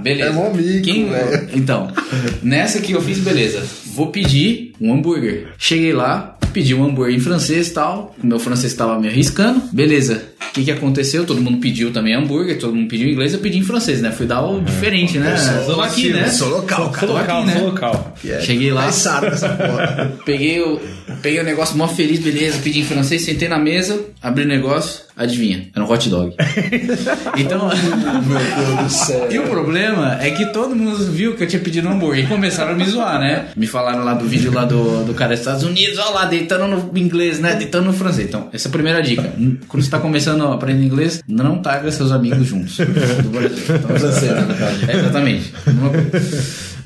[0.00, 0.30] Beleza.
[0.30, 1.08] É mó mico, Quem...
[1.08, 1.48] velho.
[1.54, 1.92] Então,
[2.42, 3.62] nessa que eu fiz, beleza.
[3.94, 5.48] Vou pedir um hambúrguer.
[5.58, 8.14] Cheguei lá, pedi um hambúrguer em francês e tal.
[8.22, 9.62] O meu francês tava me arriscando.
[9.72, 10.27] Beleza.
[10.48, 11.24] O que, que aconteceu?
[11.24, 14.10] Todo mundo pediu também hambúrguer, todo mundo pediu em inglês, eu pedi em francês, né?
[14.10, 15.36] Fui dar o diferente, né?
[15.66, 16.28] Tô aqui, né?
[16.28, 17.12] Sou local, cara.
[17.12, 17.54] Local, né?
[17.54, 18.14] sou local.
[18.20, 18.88] Que é Cheguei lá.
[20.24, 20.80] Peguei o,
[21.22, 25.02] peguei o negócio mó feliz, beleza, pedi em francês, sentei na mesa, abri o negócio,
[25.16, 26.34] adivinha, era um hot dog.
[27.36, 29.28] Então, Meu Deus do céu.
[29.30, 32.26] e o problema é que todo mundo viu que eu tinha pedido um hambúrguer e
[32.26, 33.46] começaram a me zoar, né?
[33.56, 36.66] Me falaram lá do vídeo lá do, do cara dos Estados Unidos, ó lá, deitando
[36.66, 37.54] no inglês, né?
[37.54, 38.28] Deitando no francês.
[38.28, 39.32] Então, essa é a primeira dica.
[39.68, 42.76] Quando você tá começando a aprender inglês, não traga seus amigos juntos
[43.22, 43.74] do Brasil.
[43.74, 43.96] Então,
[44.88, 45.52] é, exatamente.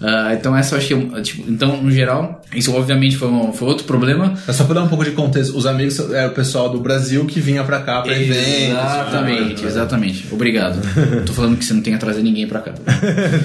[0.02, 3.52] Ah, então essa eu acho que é, tipo, então no geral isso obviamente foi, um-
[3.52, 6.34] foi outro problema Mas só pra dar um pouco de contexto, os amigos eram o
[6.34, 8.36] pessoal do Brasil que vinha pra cá pra eventos.
[8.68, 10.26] Exatamente, exatamente.
[10.32, 10.78] Obrigado.
[11.24, 12.72] Tô falando que você não tem que trazer ninguém pra cá.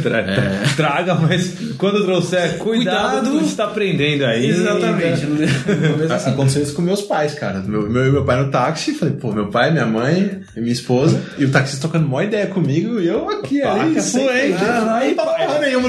[0.02, 3.30] Tra- tra- Traga, mas quando trouxer, cuidado, Cuidado.
[3.32, 4.50] com o que você tá aprendendo aí.
[6.10, 7.60] A- Aconteceu isso com meus pais, cara.
[7.60, 11.22] Meu, meu, meu pai no táxi, falei, pô, meu pai, minha mãe e minha esposa,
[11.38, 14.63] e o taxista tocando mó ideia comigo, e eu aqui ali, fluente.
[14.63, 15.32] não eu tava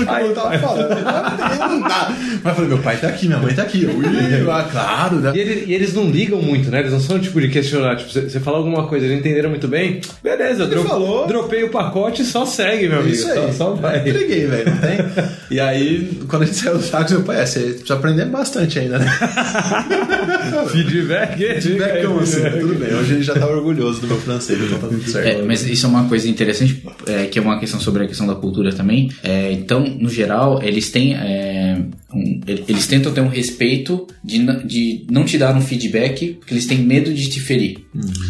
[0.04, 0.28] pai.
[0.28, 2.12] fala, não dá.
[2.42, 3.86] Mas eu falei, meu pai tá aqui, minha mãe tá aqui.
[3.86, 4.04] Ui,
[4.50, 5.32] ah, claro, né?
[5.34, 6.80] E, ele- e eles não ligam muito, né?
[6.80, 7.96] Eles não são tipo de questionar.
[7.96, 10.00] Tipo, você fala alguma coisa, eles entenderam muito bem.
[10.22, 11.26] Beleza, dro falou.
[11.26, 13.14] dropei o pacote só segue, meu amigo.
[13.14, 13.52] Isso aí.
[13.52, 14.02] Só, só vai.
[14.08, 14.98] Eu liguei, velho, não tem?
[15.50, 18.78] E aí, quando a gente saiu do saco, meu pai, é, você precisa aprender bastante
[18.78, 19.06] ainda, né?
[20.70, 21.60] Feedback.
[21.62, 22.94] Feedbackão, assim, tudo bem.
[22.94, 25.26] Hoje ele já tá orgulhoso do meu francês, então tá tudo certo.
[25.26, 28.26] É, mas isso é uma coisa interessante, é, que é uma questão sobre a questão
[28.26, 29.10] da cultura também.
[29.22, 31.14] É, então, no geral, eles têm.
[31.14, 31.76] é,
[32.14, 36.66] um- eles tentam ter um respeito de, de não te dar um feedback, porque eles
[36.66, 37.78] têm medo de te ferir.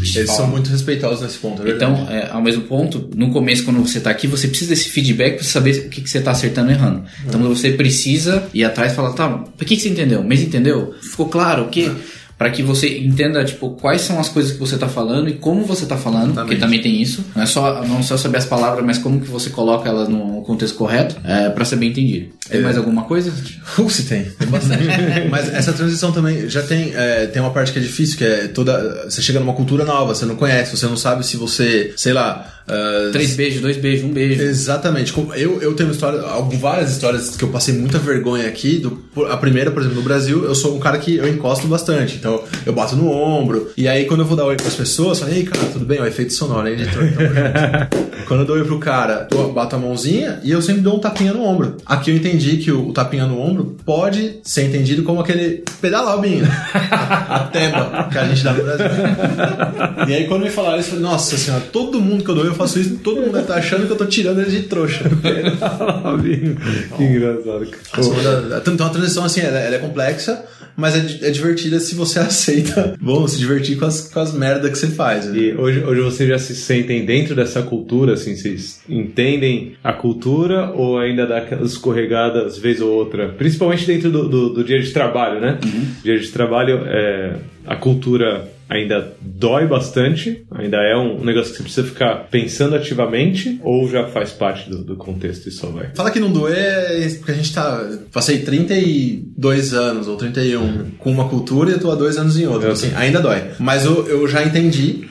[0.03, 1.71] Te Eles são muito respeitosos nesse ponto, é.
[1.71, 5.37] Então, é, ao mesmo ponto, no começo, quando você tá aqui, você precisa desse feedback
[5.37, 7.05] pra saber o que, que você tá acertando e errando.
[7.27, 10.25] Então, você precisa ir atrás e falar, tá, por que, que você entendeu?
[10.25, 10.95] Mas entendeu?
[11.01, 11.91] Ficou claro o quê?
[12.39, 15.65] Pra que você entenda, tipo, quais são as coisas que você tá falando e como
[15.65, 16.61] você tá falando, porque Exatamente.
[16.61, 17.25] também tem isso.
[17.35, 20.41] Não é só, não só saber as palavras, mas como que você coloca elas no
[20.43, 22.29] contexto correto, é, pra ser bem entendido.
[22.49, 22.63] Tem É.
[22.63, 23.33] mais alguma coisa?
[23.79, 24.85] Uh, se tem, tem bastante.
[25.31, 28.49] Mas essa transição também já tem, é, tem uma parte que é difícil, que é
[28.49, 29.05] toda.
[29.09, 32.55] Você chega numa cultura nova, você não conhece, você não sabe se você, sei lá.
[32.69, 34.43] Ah, Três beijos, dois beijos, um beijo.
[34.43, 35.15] Exatamente.
[35.37, 36.21] Eu, eu tenho história,
[36.59, 38.79] várias histórias que eu passei muita vergonha aqui.
[38.79, 42.17] Do, a primeira, por exemplo, no Brasil, eu sou um cara que eu encosto bastante.
[42.17, 43.71] Então, eu bato no ombro.
[43.77, 46.01] E aí, quando eu vou dar oi pras pessoas, eu falo, ei, cara, tudo bem?
[46.01, 47.03] O efeito sonoro, hein, editor?
[48.27, 51.01] Quando eu dou oi pro cara, eu bato a mãozinha e eu sempre dou um
[51.01, 51.77] tapinha no ombro.
[51.87, 56.19] Aqui eu entendi que o, o tapinha no ombro pode ser entendido como aquele pedalar,
[56.21, 56.47] Binho.
[56.75, 58.87] a teba que a gente dá no Brasil.
[60.09, 62.45] E aí, quando me falaram isso, eu falei, nossa senhora, todo mundo que eu dou
[62.45, 65.05] eu faço isso, todo mundo tá achando que eu tô tirando eles de trouxa.
[66.97, 67.69] que engraçado.
[67.93, 70.45] A segunda- Então a transição assim, ela, ela é complexa,
[70.77, 72.95] mas é, é divertida se você aceita.
[73.01, 75.27] Bom, se divertir com as, com as merdas que você faz.
[75.27, 75.39] né?
[75.39, 80.71] E hoje, hoje vocês já se sentem dentro dessa cultura, assim, vocês entendem a cultura
[80.73, 83.29] ou ainda dá aquelas escorregadas vez ou outra?
[83.31, 85.59] Principalmente dentro do, do, do dia de trabalho, né?
[86.03, 91.63] Dia de trabalho, é, a cultura ainda dói bastante, ainda é um negócio que você
[91.63, 95.91] precisa ficar pensando ativamente ou já faz parte do, do contexto e só vai?
[95.95, 97.89] Fala que não doer é porque a gente tá.
[98.13, 102.47] Passei 32 anos ou 31 com uma cultura e eu tô há dois anos em
[102.47, 102.69] outra.
[102.69, 103.43] Eu Assim, ainda dói.
[103.59, 105.09] Mas eu, eu já entendi.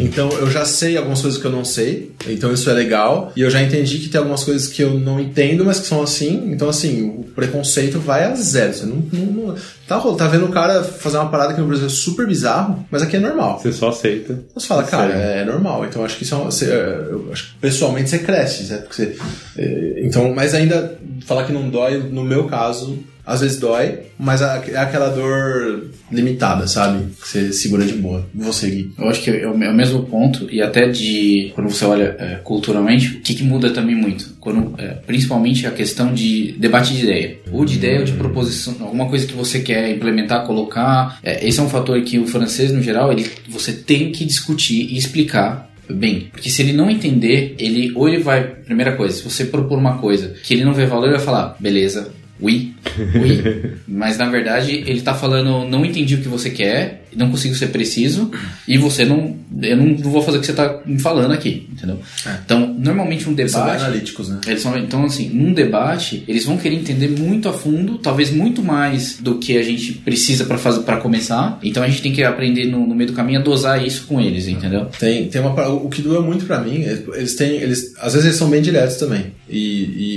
[0.00, 3.32] Então eu já sei algumas coisas que eu não sei, então isso é legal.
[3.36, 6.02] E eu já entendi que tem algumas coisas que eu não entendo, mas que são
[6.02, 6.50] assim.
[6.52, 8.72] Então, assim, o preconceito vai a zero.
[8.74, 9.02] Você não.
[9.12, 9.54] não- não-
[9.86, 13.02] tá, tá vendo o cara fazer uma parada que no Brasil é super bizarro, mas
[13.02, 13.58] aqui é normal.
[13.60, 14.38] Você só aceita.
[14.54, 15.40] Você fala, Isso cara, aí.
[15.40, 15.84] é normal.
[15.86, 18.82] Então acho que isso é uma, você, é, eu acho que pessoalmente você cresce, certo?
[18.88, 19.16] Porque você,
[19.56, 24.40] é, então, mas ainda falar que não dói, no meu caso, às vezes dói, mas
[24.40, 27.04] é aquela dor limitada, sabe?
[27.20, 28.26] Que você segura de boa.
[28.34, 28.90] Você Gui.
[28.98, 32.36] Eu acho que é é o mesmo ponto, e até de quando você olha é,
[32.42, 34.34] culturalmente, o que, que muda também muito?
[34.40, 37.38] Quando, é, principalmente a questão de debate de ideia.
[37.52, 41.18] Ou de ideia ou de proposição, alguma coisa que você quer implementar, colocar.
[41.22, 44.90] É, esse é um fator que o francês, no geral, ele, você tem que discutir
[44.90, 46.28] e explicar bem.
[46.32, 48.42] Porque se ele não entender, ele ou ele vai.
[48.44, 51.56] Primeira coisa, se você propor uma coisa que ele não vê valor, ele vai falar,
[51.58, 52.12] beleza.
[52.40, 52.74] Oui,
[53.14, 53.42] oui.
[53.88, 57.68] Mas na verdade ele tá falando, não entendi o que você quer, não consigo ser
[57.68, 58.30] preciso,
[58.66, 59.36] e você não.
[59.62, 61.98] Eu não, não vou fazer o que você tá me falando aqui, entendeu?
[62.44, 63.82] Então, normalmente um Eles são debate.
[63.84, 64.40] analíticos, né?
[64.46, 68.62] Eles são, então, assim, num debate, eles vão querer entender muito a fundo, talvez muito
[68.62, 71.58] mais do que a gente precisa para fazer para começar.
[71.62, 74.20] Então a gente tem que aprender no, no meio do caminho a dosar isso com
[74.20, 74.86] eles, entendeu?
[74.98, 78.26] Tem, tem uma o que doeu muito pra mim, é- eles têm, eles, às vezes
[78.26, 79.32] eles são bem diretos também.
[79.48, 79.58] E,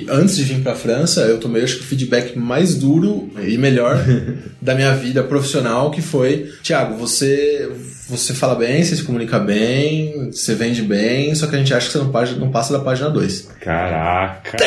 [0.04, 3.58] e antes de vir pra França, eu tomei acho que o feedback mais duro e
[3.58, 3.98] melhor
[4.62, 7.70] da minha vida profissional, que foi, Tiago, você
[8.10, 11.88] você fala bem, você se comunica bem, você vende bem, só que a gente acha
[11.88, 13.48] que você não, passa- não passa da página 2.
[13.62, 14.58] Caraca.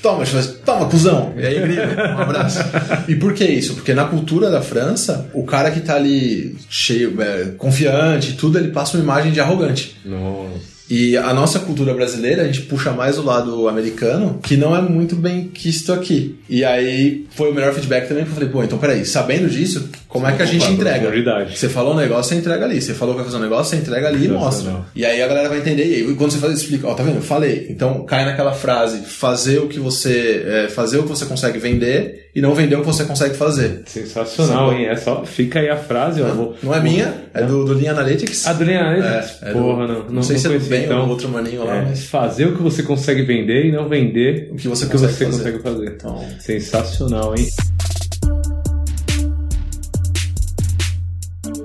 [0.00, 1.32] Toma, Chivas, toma, cuzão!
[1.36, 2.58] E aí, grilo, um abraço.
[3.08, 3.74] E por que isso?
[3.74, 8.58] Porque na cultura da França, o cara que tá ali cheio, é, confiante e tudo,
[8.58, 9.96] ele passa uma imagem de arrogante.
[10.04, 10.71] Nossa.
[10.94, 14.82] E a nossa cultura brasileira, a gente puxa mais o lado americano, que não é
[14.82, 16.38] muito bem quisto aqui.
[16.50, 19.88] E aí foi o melhor feedback também, que eu falei, pô, então peraí, sabendo disso,
[20.06, 21.08] como é que a gente entrega?
[21.56, 22.80] Você falou um negócio, você entrega ali.
[22.82, 24.70] Você falou que vai fazer um negócio, você entrega ali e mostra.
[24.94, 25.86] E aí a galera vai entender.
[25.86, 27.16] E aí, quando você faz, explica, ó, tá vendo?
[27.16, 27.66] Eu falei.
[27.70, 30.44] Então cai naquela frase, fazer o que você.
[30.46, 33.82] é, fazer o que você consegue vender e não vender o que você consegue fazer.
[33.86, 34.86] Sensacional, hein?
[34.86, 36.26] É só, fica aí a frase, ó.
[36.28, 38.46] Vou- Não é minha, é do, do Lean Analytics.
[38.46, 39.42] A do Lean Analytics?
[39.42, 40.04] É, é do- Porra, não.
[40.10, 41.02] não sei se é do então.
[41.04, 44.48] ou outro maninho lá, É, mas- Fazer o que você consegue vender e não vender
[44.52, 45.24] O que você consegue fazer.
[45.26, 45.92] consegue fazer.
[45.96, 47.46] Então- Sensacional, hein?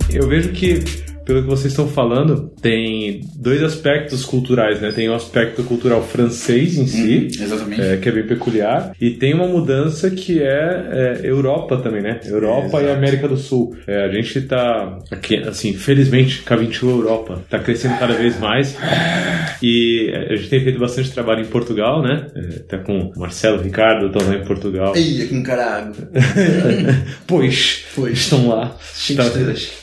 [0.09, 0.83] Eu vejo que
[1.27, 4.93] pelo que vocês estão falando, tem dois aspectos culturais, né?
[4.93, 7.81] Tem o aspecto cultural francês em si, exatamente.
[7.81, 12.21] é, que é bem peculiar, e tem uma mudança que é, é, Europa também, né?
[12.23, 13.75] Europa e América do Sul.
[13.85, 18.77] É, a gente tá aqui, assim, felizmente, K21 Europa tá crescendo cada vez mais.
[19.61, 22.27] E a gente tem feito bastante trabalho em Portugal, né?
[22.35, 24.95] É, tá com o Marcelo Ricardo, estão lá em Portugal.
[24.95, 25.91] Ei, aqui em caralho.
[27.27, 28.17] Pois, Pois.
[28.17, 28.77] estão lá.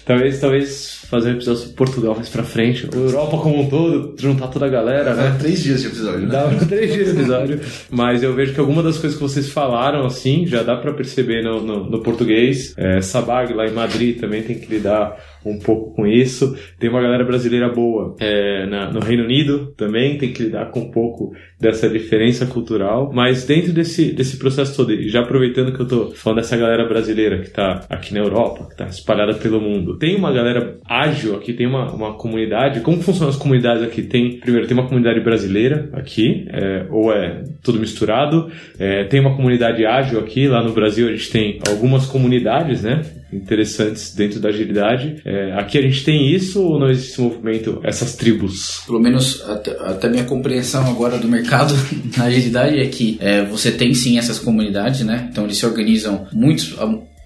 [0.06, 2.88] Talvez, talvez fazer um episódio sobre Portugal mais pra frente.
[2.92, 5.30] Europa como um todo, juntar toda a galera, né?
[5.30, 6.28] Dá três dias de episódio, né?
[6.28, 7.60] Dá três dias de episódio.
[7.90, 11.42] Mas eu vejo que alguma das coisas que vocês falaram, assim, já dá pra perceber
[11.42, 12.74] no, no, no português.
[12.76, 16.56] É, Sabag, lá em Madrid, também tem que lidar um pouco com isso.
[16.78, 20.80] Tem uma galera brasileira boa é, na- no Reino Unido também, tem que lidar com
[20.80, 23.10] um pouco dessa diferença cultural.
[23.14, 26.86] Mas dentro desse, desse processo todo, e já aproveitando que eu tô falando dessa galera
[26.86, 31.34] brasileira que tá aqui na Europa, que tá espalhada pelo mundo, tem uma galera ágil
[31.36, 32.80] aqui, tem uma, uma comunidade.
[32.80, 34.02] Como funcionam as comunidades aqui?
[34.02, 38.50] Tem, primeiro, tem uma comunidade brasileira aqui, é, ou é tudo misturado.
[38.78, 43.02] É, tem uma comunidade ágil aqui, lá no Brasil a gente tem algumas comunidades, né?
[43.34, 45.16] Interessantes dentro da agilidade.
[45.24, 48.82] É, aqui a gente tem isso ou não existe esse movimento, essas tribos?
[48.86, 51.74] Pelo menos até, até minha compreensão agora do mercado
[52.16, 55.28] na agilidade é que é, você tem sim essas comunidades, né?
[55.30, 56.74] Então eles se organizam muitos,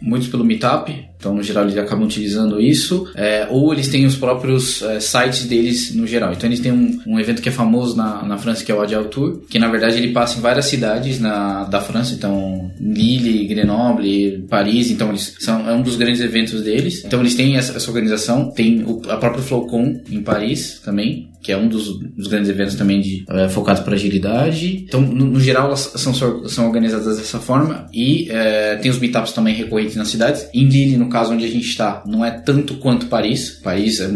[0.00, 4.16] muitos pelo Meetup, então no geral eles acabam utilizando isso, é, ou eles têm os
[4.16, 6.32] próprios é, sites deles no geral.
[6.32, 8.80] Então eles têm um, um evento que é famoso na, na França que é o
[8.80, 13.46] Agile Tour, que na verdade ele passa em várias cidades na, da França, então Lille,
[13.46, 17.04] Grenoble, Paris, então eles são é um dos grandes eventos deles.
[17.04, 21.52] Então eles têm essa, essa organização, tem o, a própria Flowcon em Paris também, que
[21.52, 24.84] é um dos, dos grandes eventos também de, é, focado para agilidade.
[24.86, 29.32] Então, no, no, geral, elas são, são organizadas dessa forma e é, tem os meetups
[29.32, 30.48] também recorrentes nas cidades.
[30.52, 33.50] Em Lille, no caso onde a gente está, não é tanto quanto Paris.
[33.62, 34.10] Paris é,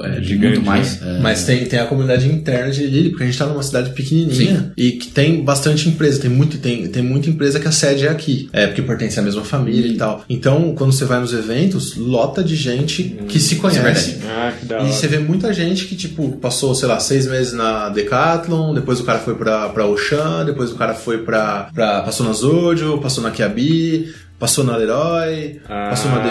[0.00, 1.00] é Gigante, muito mais.
[1.00, 1.16] né?
[1.18, 3.90] É, Mas tem, tem a comunidade interna de Lille, porque a gente tá numa cidade
[3.90, 6.20] pequenininha e que tem bastante empresa.
[6.20, 8.48] Tem, muito, tem, tem muita empresa que a sede é aqui.
[8.52, 10.24] É, porque pertence à mesma família e tal.
[10.28, 14.18] Então, quando você vai nos eventos, lota de gente que se conhece.
[14.26, 17.52] Ah, que da E você vê muita gente que, tipo, passou, sei lá, seis meses
[17.52, 22.02] na Decathlon, depois o cara foi pra, pra Auchan, depois o cara foi pra, pra.
[22.02, 26.22] passou na Zojo, passou na Kiabi, passou na Leroy, Ah, passou na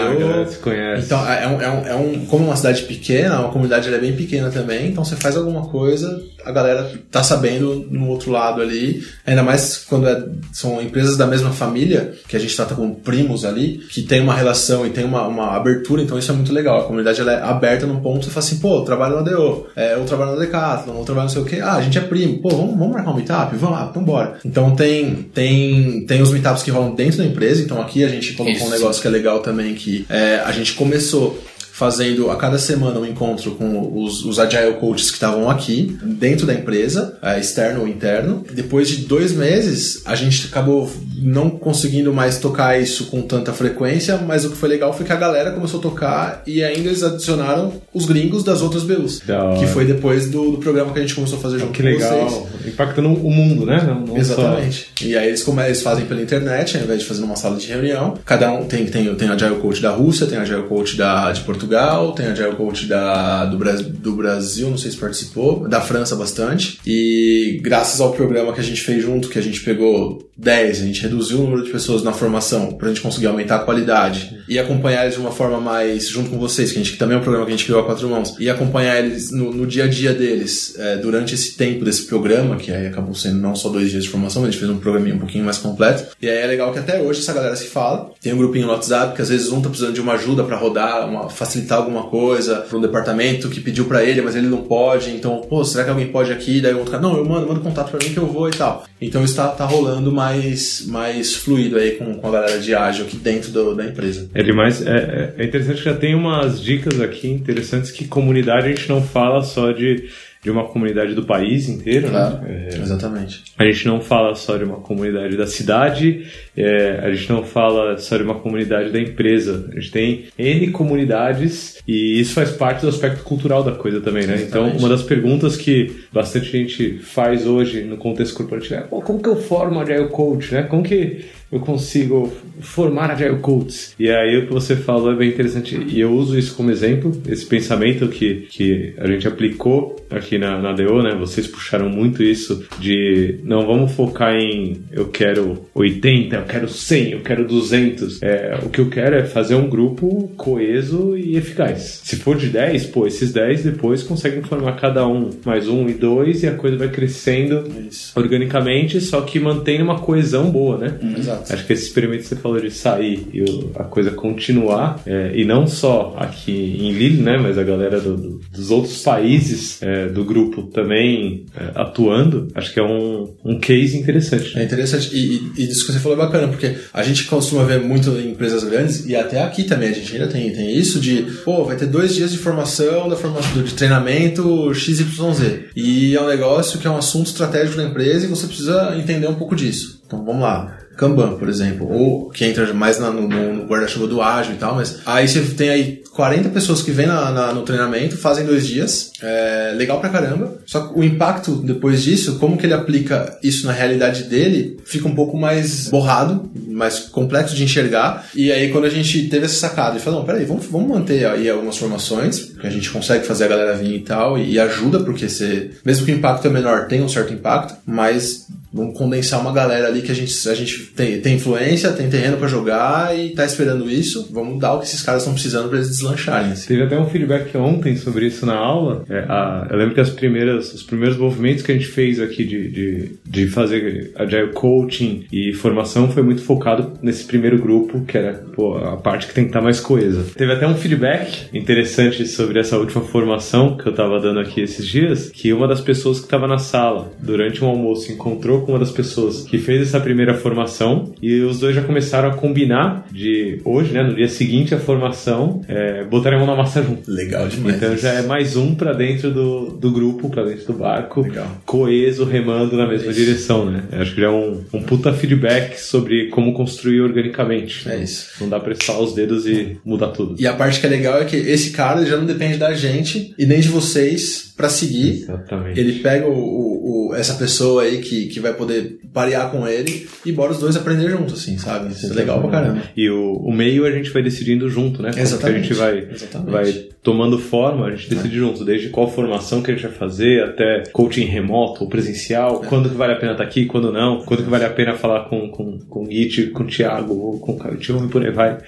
[0.58, 1.04] conhece.
[1.04, 2.26] Então, é um, é, um, é um.
[2.26, 6.22] Como uma cidade pequena, uma comunidade é bem pequena também, então você faz alguma coisa,
[6.44, 9.02] a galera tá sabendo no outro lado ali.
[9.26, 13.44] Ainda mais quando é- são empresas da mesma família, que a gente trata como primos
[13.44, 16.80] ali, que tem uma relação e tem uma, uma abertura, então isso é muito legal.
[16.80, 19.66] A comunidade ela é aberta num ponto, você fala assim, pô, eu trabalho na DO,
[19.76, 21.60] é, eu trabalho na Decathlon, eu trabalho não sei o quê.
[21.62, 23.56] Ah, a gente é primo, pô, vamos, vamos marcar um meetup?
[23.56, 24.34] Vamos lá, então bora.
[24.44, 28.32] Então tem, tem, tem os meetups que rolam dentro da empresa, então aqui a gente
[28.32, 28.70] colocou um Isso.
[28.70, 31.42] negócio que é legal também, que é, a gente começou
[31.78, 36.44] fazendo a cada semana um encontro com os, os Agile Coaches que estavam aqui, dentro
[36.44, 38.44] da empresa, é, externo ou interno.
[38.52, 40.90] Depois de dois meses, a gente acabou
[41.22, 45.12] não conseguindo mais tocar isso com tanta frequência, mas o que foi legal foi que
[45.12, 49.20] a galera começou a tocar e ainda eles adicionaram os gringos das outras BUs.
[49.24, 49.54] Da.
[49.56, 51.88] Que foi depois do, do programa que a gente começou a fazer junto Que com
[51.88, 52.28] legal.
[52.28, 52.66] vocês.
[52.74, 53.80] Impactando o mundo, né?
[53.86, 54.88] Não, Exatamente.
[55.00, 57.68] E aí eles, come- eles fazem pela internet, ao invés de fazer numa sala de
[57.68, 58.14] reunião.
[58.24, 61.67] Cada um tem, tem, tem Agile Coach da Rússia, tem Agile Coach da, de Portugal,
[62.12, 66.78] tem Agile Coach da, do, do Brasil, não sei se participou, da França bastante.
[66.86, 70.84] E graças ao programa que a gente fez junto, que a gente pegou 10, a
[70.84, 74.58] gente reduziu o número de pessoas na formação pra gente conseguir aumentar a qualidade e
[74.58, 77.20] acompanhar eles de uma forma mais junto com vocês, que a gente que também é
[77.20, 79.84] um programa que a gente criou a quatro mãos, e acompanhar eles no, no dia
[79.84, 83.68] a dia deles é, durante esse tempo desse programa, que aí acabou sendo não só
[83.68, 86.16] dois dias de formação, mas a gente fez um programinha um pouquinho mais completo.
[86.22, 88.10] E aí é legal que até hoje essa galera se fala.
[88.22, 90.56] Tem um grupinho no WhatsApp que às vezes um tá precisando de uma ajuda pra
[90.56, 91.28] rodar, uma,
[91.58, 95.10] facilitar alguma coisa pra um departamento que pediu pra ele, mas ele não pode.
[95.10, 96.60] Então, pô, será que alguém pode aqui?
[96.60, 98.52] Daí o outro cara, não, eu mando, manda contato pra mim que eu vou e
[98.52, 98.84] tal.
[99.00, 103.04] Então isso tá, tá rolando mais, mais fluido aí com, com a galera de ágil
[103.04, 104.28] aqui dentro do- da empresa.
[104.34, 104.84] É demais.
[104.86, 108.88] É, é é interessante que já tem umas dicas aqui interessantes que comunidade a gente
[108.88, 110.08] não fala só de,
[110.42, 112.40] de uma comunidade do país inteiro, Claro.
[112.42, 112.68] né?
[112.72, 113.42] Exatamente.
[113.56, 116.26] a gente não fala só de uma comunidade da cidade,
[116.58, 119.68] é, a gente não fala só de uma comunidade da empresa.
[119.72, 124.26] A gente tem N comunidades e isso faz parte do aspecto cultural da coisa também,
[124.26, 124.42] né?
[124.42, 129.22] Então, uma das perguntas que bastante gente faz hoje no contexto corporativo é "Pô, como
[129.22, 130.62] que eu formo Agile Coach, né?
[130.64, 133.94] Como que eu consigo formar Agile Coaches?
[133.98, 137.12] E aí o que você falou é bem interessante e eu uso isso como exemplo,
[137.26, 141.14] esse pensamento que, que a gente aplicou aqui na, na DO, né?
[141.18, 147.20] Vocês puxaram muito isso de não vamos focar em eu quero 80% quero 100, eu
[147.20, 148.22] quero 200.
[148.22, 152.00] É, o que eu quero é fazer um grupo coeso e eficaz.
[152.02, 155.94] Se for de 10, pô, esses 10 depois conseguem formar cada um mais um e
[155.94, 158.12] dois e a coisa vai crescendo Isso.
[158.18, 160.98] organicamente, só que mantém uma coesão boa, né?
[161.16, 161.52] Exato.
[161.52, 165.44] Acho que esse experimento que você falou de sair e a coisa continuar, é, e
[165.44, 170.06] não só aqui em Lille, né, mas a galera do- do- dos outros países é,
[170.06, 174.58] do grupo também é, atuando, acho que é um, um case interessante.
[174.58, 175.14] É interessante.
[175.14, 178.10] E, e, e isso que você falou é bacana, porque a gente costuma ver muito
[178.10, 181.64] em empresas grandes, e até aqui também a gente ainda tem, tem isso de, pô,
[181.64, 185.70] vai ter dois dias de formação, da formação de treinamento XYZ.
[185.74, 189.26] E é um negócio que é um assunto estratégico da empresa e você precisa entender
[189.26, 190.02] um pouco disso.
[190.06, 190.78] Então vamos lá.
[190.98, 194.74] Kanban, por exemplo, ou que entra mais na- no, no- guarda-chuva do ágil e tal,
[194.74, 198.66] mas aí você tem aí 40 pessoas que vêm na- na- no treinamento, fazem dois
[198.66, 203.38] dias, é legal pra caramba, só que o impacto depois disso, como que ele aplica
[203.42, 208.70] isso na realidade dele, fica um pouco mais borrado, mais complexo de enxergar, e aí
[208.72, 211.76] quando a gente teve essa sacada e falou, não, peraí, vamos, vamos manter aí algumas
[211.76, 215.28] formações, que a gente consegue fazer a galera vir e tal, e, e ajuda, porque
[215.28, 218.46] você, mesmo que o impacto é menor, tem um certo impacto, mas
[218.78, 222.36] Vamos condensar uma galera ali que a gente, a gente tem, tem influência, tem terreno
[222.36, 224.28] pra jogar e tá esperando isso.
[224.32, 226.52] Vamos dar o que esses caras estão precisando pra eles deslancharem.
[226.52, 226.68] assim.
[226.68, 229.04] Teve até um feedback ontem sobre isso na aula.
[229.08, 232.44] É, a- eu lembro que as primeiras, os primeiros movimentos que a gente fez aqui
[232.44, 238.16] de, de, de fazer agile coaching e formação foi muito focado nesse primeiro grupo, que
[238.16, 240.24] era pô, a parte que tem que estar mais coesa.
[240.36, 244.86] Teve até um feedback interessante sobre essa última formação que eu tava dando aqui esses
[244.86, 248.78] dias, que uma das pessoas que estava na sala durante um almoço encontrou com uma
[248.78, 253.62] das pessoas que fez essa primeira formação e os dois já começaram a combinar de
[253.64, 257.10] hoje, né, no dia seguinte à formação, é, botarem a mão na massa junto.
[257.10, 257.76] Legal demais.
[257.76, 261.46] Então já é mais um pra dentro do, do grupo, pra dentro do barco, Legal.
[261.64, 263.18] coeso, remando na mesma Isso.
[263.18, 263.84] direção, né?
[263.92, 267.88] Acho que já é um, um puta feedback sobre como construir organicamente.
[267.88, 268.32] É isso.
[268.38, 270.34] Não dá pra estalar os dedos e mudar tudo.
[270.38, 273.32] E a parte que é legal é que esse cara já não depende da gente
[273.38, 275.22] e nem de vocês pra seguir.
[275.22, 275.80] Exatamente.
[275.80, 280.06] Ele pega o, o- o- essa pessoa aí que, que vai poder parear com ele
[280.26, 281.90] e bora os dois aprender junto, assim, sabe?
[281.92, 282.82] Isso é legal pra caramba.
[282.94, 285.08] E o, o meio a gente vai decidindo junto, né?
[285.10, 285.68] Como que a Exatamente.
[285.68, 286.50] gente vai, Exatamente.
[286.50, 290.42] vai tomando forma, a gente decide junto, desde qual formação que a gente vai fazer,
[290.44, 294.42] até coaching remoto ou presencial, quando que vale a pena estar aqui, quando não, quando
[294.42, 297.52] que vale a pena falar com, com, com o Git, com o Thiago, ou com
[297.52, 298.58] o Caio Tio, e por aí vai.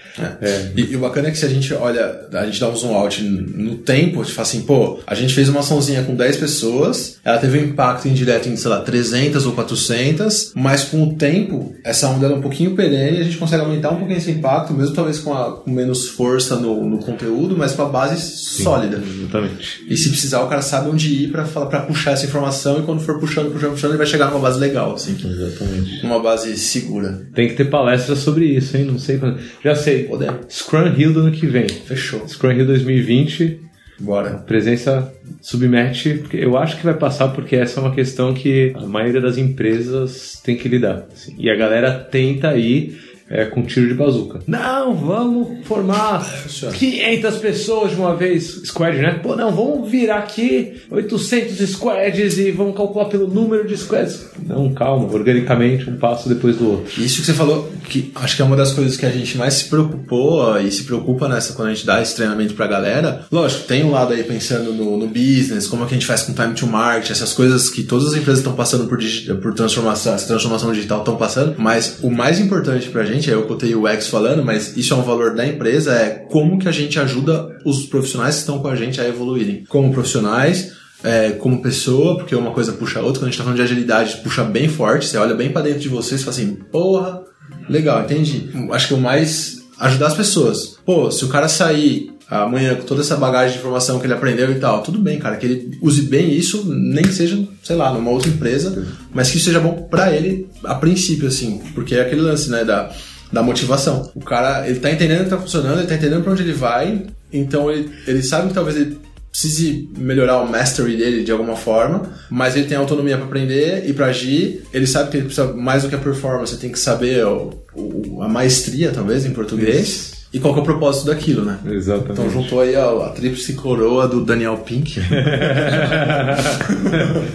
[0.41, 0.71] É.
[0.75, 2.95] E, e o bacana é que se a gente olha, a gente dá um zoom
[2.95, 6.37] out no tempo, a gente fala assim, pô, a gente fez uma açãozinha com 10
[6.37, 11.15] pessoas, ela teve um impacto indireto em, sei lá, 300 ou 400, mas com o
[11.15, 14.31] tempo, essa onda ela é um pouquinho perene, a gente consegue aumentar um pouquinho esse
[14.31, 18.21] impacto, mesmo talvez com, a- com menos força no, no conteúdo, mas com a base
[18.21, 18.99] sólida.
[18.99, 19.85] Exatamente.
[19.89, 21.45] E se precisar, o cara sabe onde ir pra
[21.83, 24.95] puxar essa informação e quando for puxando, puxando, puxando, ele vai chegar numa base legal,
[24.95, 25.13] assim.
[25.13, 26.05] Exatamente.
[26.05, 27.27] Uma base segura.
[27.35, 28.85] Tem que ter palestras sobre isso, hein?
[28.85, 29.39] Não sei quando.
[29.65, 30.05] Já sei.
[30.05, 30.47] Podemos.
[30.49, 31.69] Scrum Hill do ano que vem.
[31.69, 32.27] Fechou.
[32.29, 33.61] Scrum Hill 2020.
[34.01, 34.39] Bora.
[34.47, 39.21] Presença submete, eu acho que vai passar porque essa é uma questão que a maioria
[39.21, 41.07] das empresas tem que lidar.
[41.13, 41.35] assim.
[41.39, 44.41] E a galera tenta ir é, com tiro de bazuca.
[44.47, 46.27] Não, vamos formar
[46.75, 48.63] 500 pessoas de uma vez.
[48.65, 49.21] Squad, né?
[49.23, 54.27] Pô, não, vamos virar aqui 800 squads e vamos calcular pelo número de squads.
[54.45, 57.01] Não, calma, organicamente, um passo depois do outro.
[57.01, 59.55] Isso que você falou, que acho que é uma das coisas que a gente mais
[59.55, 63.27] se preocupou ó, e se preocupa nessa quando a gente dá esse treinamento pra galera.
[63.31, 66.23] Lógico, tem um lado aí pensando no, no business, como é que a gente faz
[66.23, 68.99] com time to market, essas coisas que todas as empresas estão passando por,
[69.41, 71.55] por transformação, essa transformação digital estão passando.
[71.59, 74.97] Mas o mais importante pra gente, aí eu botei o X falando, mas isso é
[74.97, 78.69] um valor da empresa, é como que a gente ajuda os profissionais que estão com
[78.69, 79.65] a gente a evoluírem.
[79.69, 83.21] Como profissionais, é, como pessoa, porque uma coisa puxa a outra.
[83.21, 85.07] Quando a gente tá falando de agilidade, puxa bem forte.
[85.07, 87.23] Você olha bem pra dentro de você e fala assim, porra,
[87.69, 88.49] legal, entendi.
[88.71, 90.79] Acho que o mais ajudar as pessoas.
[90.85, 94.53] Pô, se o cara sair amanhã com toda essa bagagem de informação que ele aprendeu
[94.53, 97.93] e tal, tudo bem, cara, que ele use bem isso, nem que seja, sei lá,
[97.93, 102.03] numa outra empresa, mas que isso seja bom pra ele a princípio, assim, porque é
[102.03, 102.93] aquele lance, né, da,
[103.33, 104.11] da motivação.
[104.15, 107.07] O cara, ele tá entendendo que tá funcionando, ele tá entendendo pra onde ele vai,
[107.33, 108.99] então ele, ele sabe que talvez ele
[109.31, 113.93] precise melhorar o mastery dele de alguma forma, mas ele tem autonomia para aprender e
[113.93, 114.65] para agir.
[114.73, 117.53] Ele sabe que ele precisa mais do que a performance, ele tem que saber o,
[117.75, 120.10] o- a maestria, talvez, em português.
[120.33, 121.59] E qual que é o propósito daquilo, né?
[121.73, 122.13] Exatamente.
[122.13, 125.01] Então juntou aí a, a tríplice coroa do Daniel Pink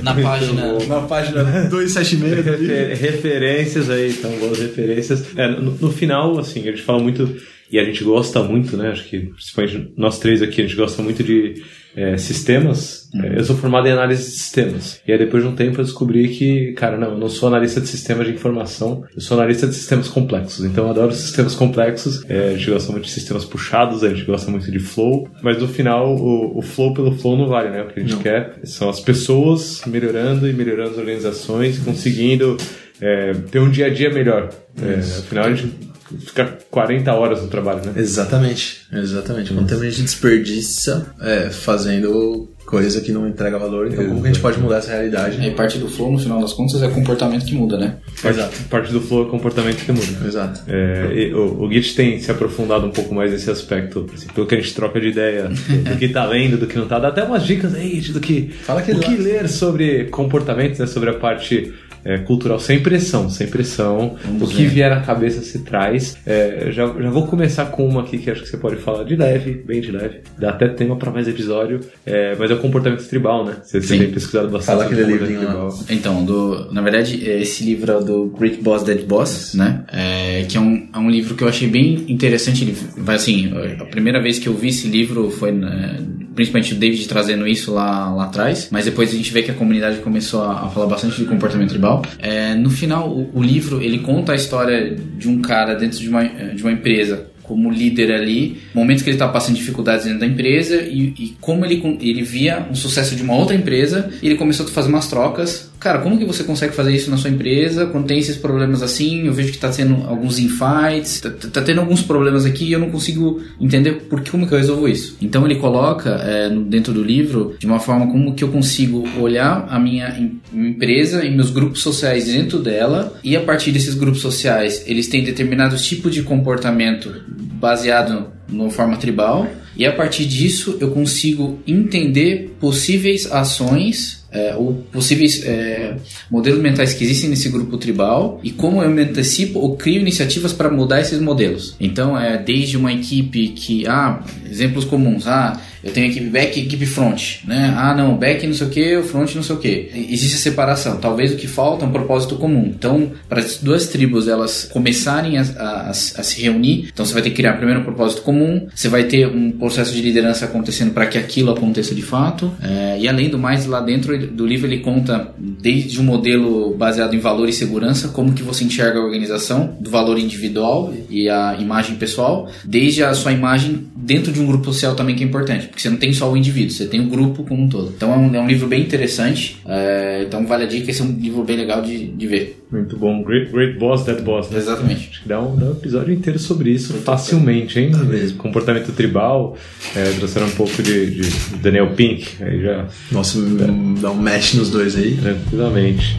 [0.02, 0.74] Na página.
[0.88, 2.68] na página 276 ali.
[2.68, 5.26] Refer- referências aí, então, boas referências.
[5.38, 7.36] É, no, no final, assim, a gente fala muito
[7.72, 8.90] e a gente gosta muito, né?
[8.92, 11.64] Acho que principalmente nós três aqui, a gente gosta muito de
[11.96, 13.10] é, sistemas.
[13.16, 15.02] É, eu sou formado em análise de sistemas.
[15.08, 17.80] E aí depois de um tempo eu descobri que, cara, não, eu não sou analista
[17.80, 20.66] de sistemas de informação, eu sou analista de sistemas complexos.
[20.66, 24.26] Então eu adoro sistemas complexos, é, a gente gosta muito de sistemas puxados, a gente
[24.26, 27.84] gosta muito de flow, mas no final o, o flow pelo flow não vale, né?
[27.84, 28.22] O que a gente não.
[28.22, 32.58] quer são as pessoas melhorando e melhorando as organizações, conseguindo
[33.02, 34.50] é, ter um dia a dia melhor.
[34.82, 35.74] É, afinal, a gente
[36.20, 37.94] fica 40 horas no trabalho, né?
[37.96, 39.54] Exatamente, exatamente.
[39.54, 44.28] Quanto tempo a gente desperdiça é, fazendo coisa que não entrega valor, então como que
[44.28, 45.46] a gente pode mudar essa realidade?
[45.46, 47.98] E parte do flow, no final das contas, é comportamento que muda, né?
[48.22, 48.64] Parte, Exato.
[48.70, 50.28] Parte do flow é comportamento que muda.
[50.28, 50.62] Exato.
[50.68, 54.56] É, o, o Git tem se aprofundado um pouco mais nesse aspecto, assim, pelo que
[54.56, 55.48] a gente troca de ideia,
[55.90, 58.50] do que tá lendo, do que não tá, dá até umas dicas aí do que,
[58.64, 61.74] Fala que o que ler sobre comportamentos, né, sobre a parte
[62.06, 64.16] é, cultural, sem pressão, sem pressão.
[64.24, 64.70] Vamos o que ver.
[64.70, 66.16] vier na cabeça se traz.
[66.24, 69.16] É, já, já vou começar com uma aqui que acho que você pode falar de
[69.16, 70.20] leve, bem de leve.
[70.38, 71.80] Dá até tema para mais episódio.
[72.06, 73.56] É, mas é o comportamento tribal, né?
[73.64, 75.68] Você, você tem pesquisado bastante Fala aquele livrinho tribal.
[75.68, 75.74] Lá.
[75.90, 79.84] Então, do, na verdade, esse livro é do Great Boss, Dead Boss, né?
[79.92, 82.64] É, que é um, é um livro que eu achei bem interessante.
[82.64, 82.76] Ele,
[83.08, 85.98] assim, a primeira vez que eu vi esse livro foi né,
[86.36, 89.54] principalmente o David trazendo isso lá, lá atrás, mas depois a gente vê que a
[89.54, 91.95] comunidade começou a, a falar bastante de comportamento tribal.
[92.20, 96.10] É, no final, o, o, livro ele conta a história de um cara dentro de
[96.10, 100.26] uma, de uma empresa como líder ali, momentos que ele estava passando dificuldades dentro da
[100.26, 104.66] empresa e, e, como ele, ele via um sucesso de uma outra empresa, ele começou
[104.66, 108.08] a fazer umas trocas cara, como que você consegue fazer isso na sua empresa quando
[108.08, 109.26] tem esses problemas assim?
[109.26, 112.80] Eu vejo que tá tendo alguns infights, tá, tá tendo alguns problemas aqui e eu
[112.80, 115.18] não consigo entender por que, como que eu resolvo isso.
[115.22, 119.68] Então ele coloca é, dentro do livro de uma forma como que eu consigo olhar
[119.70, 124.84] a minha empresa e meus grupos sociais dentro dela e a partir desses grupos sociais
[124.88, 127.14] eles têm determinados tipos de comportamento
[127.60, 134.74] baseado na forma tribal e a partir disso eu consigo entender possíveis ações é, ou
[134.92, 135.96] possíveis é,
[136.30, 140.52] modelos mentais que existem nesse grupo tribal e como eu me antecipo ou crio iniciativas
[140.52, 141.76] para mudar esses modelos.
[141.80, 146.64] Então, é desde uma equipe que, ah, exemplos comuns, ah, eu tenho equipe back e
[146.64, 147.74] equipe front, né?
[147.78, 149.92] Ah, não, back não sei o que, front não sei o que.
[150.10, 150.98] Existe a separação.
[150.98, 152.74] Talvez o que falta é um propósito comum.
[152.76, 157.22] Então, para as duas tribos elas começarem a, a, a, se reunir, então você vai
[157.22, 158.35] ter que criar primeiro um propósito comum,
[158.74, 162.52] você vai ter um processo de liderança acontecendo para que aquilo aconteça de fato.
[162.62, 167.14] É, e além do mais, lá dentro do livro ele conta desde um modelo baseado
[167.14, 171.56] em valor e segurança, como que você enxerga a organização, do valor individual e a
[171.60, 175.68] imagem pessoal, desde a sua imagem dentro de um grupo social também que é importante
[175.68, 177.94] porque você não tem só o indivíduo, você tem o grupo como um todo.
[177.96, 181.06] Então é um, é um livro bem interessante, é, então vale a dica, esse é
[181.06, 182.64] um livro bem legal de, de ver.
[182.72, 184.58] Muito bom, Great, great Boss, Dead Boss, né?
[184.58, 185.10] Exatamente.
[185.12, 187.92] Acho que dá um, dá um episódio inteiro sobre isso Muito facilmente, hein?
[188.34, 189.58] Tá Comportamento tribal,
[189.96, 192.88] é, trouxeram um pouco de, de, Daniel Pink, aí já...
[193.12, 194.02] Nossa, é.
[194.02, 195.18] dá um mesh nos dois aí.
[195.18, 196.18] Tranquilamente.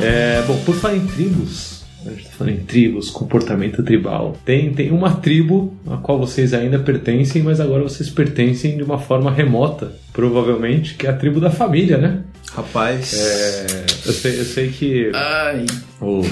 [0.00, 4.36] É, bom, por falar em tribos, a gente está falando em tribos, comportamento tribal.
[4.44, 8.98] Tem, tem uma tribo a qual vocês ainda pertencem, mas agora vocês pertencem de uma
[8.98, 12.22] forma remota, provavelmente, que é a tribo da família, né?
[12.54, 13.14] Rapaz.
[13.14, 15.10] É, eu, sei, eu sei que.
[15.14, 15.64] Ai.
[16.00, 16.22] O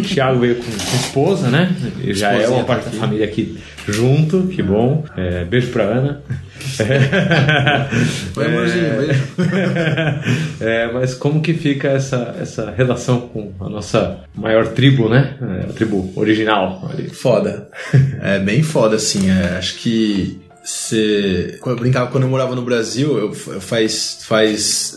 [0.00, 1.74] Thiago veio com, com esposa, né?
[2.08, 5.04] Já é uma parte tá da família aqui junto, que bom.
[5.16, 6.22] É, beijo pra Ana.
[8.36, 9.22] Oi, amorzinho, beijo.
[10.60, 15.36] É, mas como que fica essa, essa relação com a nossa maior tribo, né?
[15.40, 16.88] É, a tribo original.
[16.92, 17.08] Ali.
[17.10, 17.68] Foda.
[18.22, 19.30] É bem foda, assim.
[19.30, 21.58] É, acho que você.
[21.64, 24.20] Eu brincava quando eu morava no Brasil, eu faz.
[24.26, 24.96] faz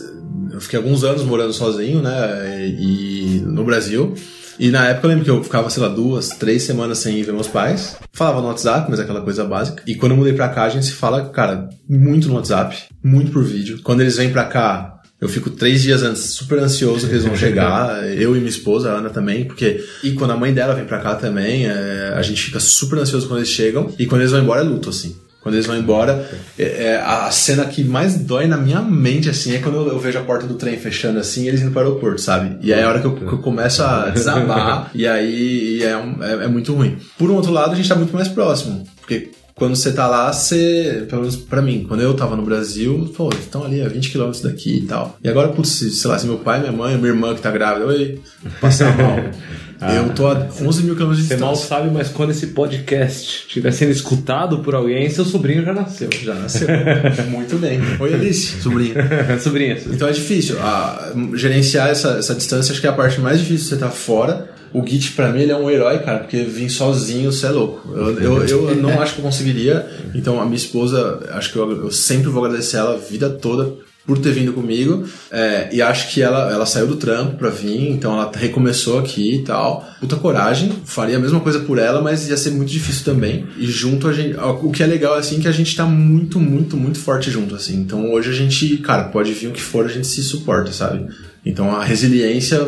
[0.54, 2.68] eu fiquei alguns anos morando sozinho, né?
[2.68, 4.14] E no Brasil.
[4.58, 7.32] E na época eu lembro que eu ficava, sei lá, duas, três semanas sem ver
[7.32, 7.96] meus pais.
[8.12, 9.82] Falava no WhatsApp, mas é aquela coisa básica.
[9.84, 13.32] E quando eu mudei pra cá, a gente se fala, cara, muito no WhatsApp, muito
[13.32, 13.80] por vídeo.
[13.82, 17.36] Quando eles vêm pra cá, eu fico três dias antes super ansioso que eles vão
[17.36, 19.84] chegar, eu e minha esposa, a Ana também, porque.
[20.04, 23.26] E quando a mãe dela vem pra cá também, é, a gente fica super ansioso
[23.26, 23.92] quando eles chegam.
[23.98, 25.16] E quando eles vão embora é luto, assim.
[25.44, 26.26] Quando eles vão embora,
[26.58, 29.98] é, é, a cena que mais dói na minha mente, assim, é quando eu, eu,
[29.98, 32.56] vejo a porta do trem fechando assim e eles indo para o aeroporto, sabe?
[32.62, 35.94] E aí é a hora que eu, que eu começo a desabar, e aí é,
[35.98, 36.96] um, é, é, muito ruim.
[37.18, 40.32] Por um outro lado, a gente tá muito mais próximo, porque quando você tá lá,
[40.32, 44.10] você, pelo menos pra mim, quando eu tava no Brasil, pô, estão ali a 20
[44.10, 45.16] km daqui e tal.
[45.22, 47.86] E agora, putz, sei lá, se meu pai, minha mãe, minha irmã que tá grávida,
[47.86, 48.20] oi,
[48.60, 49.16] passar mal.
[49.80, 53.44] Ah, eu tô a 11 mil quilômetros de Você mal sabe, mas quando esse podcast
[53.46, 56.08] estiver sendo escutado por alguém, seu sobrinho já nasceu.
[56.22, 56.68] Já nasceu.
[57.28, 57.80] Muito bem.
[58.00, 58.94] Oi, Alice, sobrinha.
[59.40, 59.76] sobrinha.
[59.86, 60.56] Então é difícil.
[60.60, 63.68] Ah, gerenciar essa, essa distância, acho que é a parte mais difícil.
[63.68, 67.30] Você tá fora O Git, pra mim, ele é um herói, cara, porque vir sozinho,
[67.30, 67.88] você é louco.
[67.94, 69.88] Eu, eu, eu não acho que eu conseguiria.
[70.12, 73.72] Então, a minha esposa, acho que eu, eu sempre vou agradecer ela a vida toda
[74.06, 75.04] por ter vindo comigo.
[75.30, 79.36] É, e acho que ela, ela saiu do trampo pra vir, então ela recomeçou aqui
[79.36, 79.88] e tal.
[80.00, 83.46] Puta coragem, faria a mesma coisa por ela, mas ia ser muito difícil também.
[83.56, 84.36] E junto a gente.
[84.36, 87.76] O que é legal, assim, que a gente tá muito, muito, muito forte junto, assim.
[87.76, 91.06] Então hoje a gente, cara, pode vir o que for, a gente se suporta, sabe?
[91.44, 92.66] Então a resiliência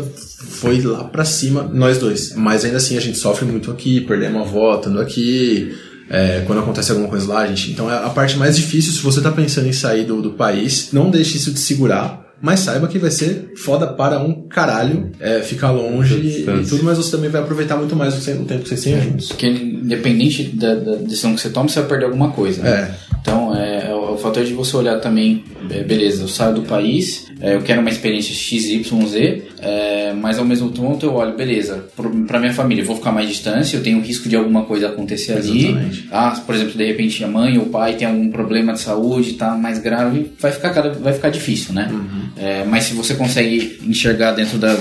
[0.49, 2.35] foi lá pra cima, nós dois.
[2.35, 5.77] Mas ainda assim a gente sofre muito aqui, perdemos a avó estando aqui.
[6.09, 7.73] É, quando acontece alguma coisa lá, gente.
[7.73, 10.91] Então é a parte mais difícil, se você tá pensando em sair do, do país,
[10.93, 12.25] não deixe isso te segurar.
[12.41, 16.99] Mas saiba que vai ser foda para um caralho é, ficar longe e tudo, mas
[16.99, 19.29] você também vai aproveitar muito mais o tempo que vocês têm juntos.
[19.29, 22.63] Porque independente da, da, decisão que você toma, você vai perder alguma coisa.
[22.63, 22.71] Né?
[22.71, 23.17] É.
[23.21, 25.45] Então, é, é o fator de você olhar também,
[25.87, 30.71] beleza, eu saio do país, é, eu quero uma experiência XYZ, é, mas ao mesmo
[30.71, 31.87] tempo eu olho, beleza,
[32.27, 35.35] para minha família, eu vou ficar mais distante, eu tenho risco de alguma coisa acontecer
[35.35, 35.67] ali.
[35.67, 36.09] Exatamente.
[36.11, 39.35] Ah, por exemplo, de repente a mãe ou o pai tem algum problema de saúde,
[39.35, 41.91] tá mais grave, vai ficar, cada, vai ficar difícil, né?
[42.37, 44.77] É, mas se você consegue enxergar dentro da,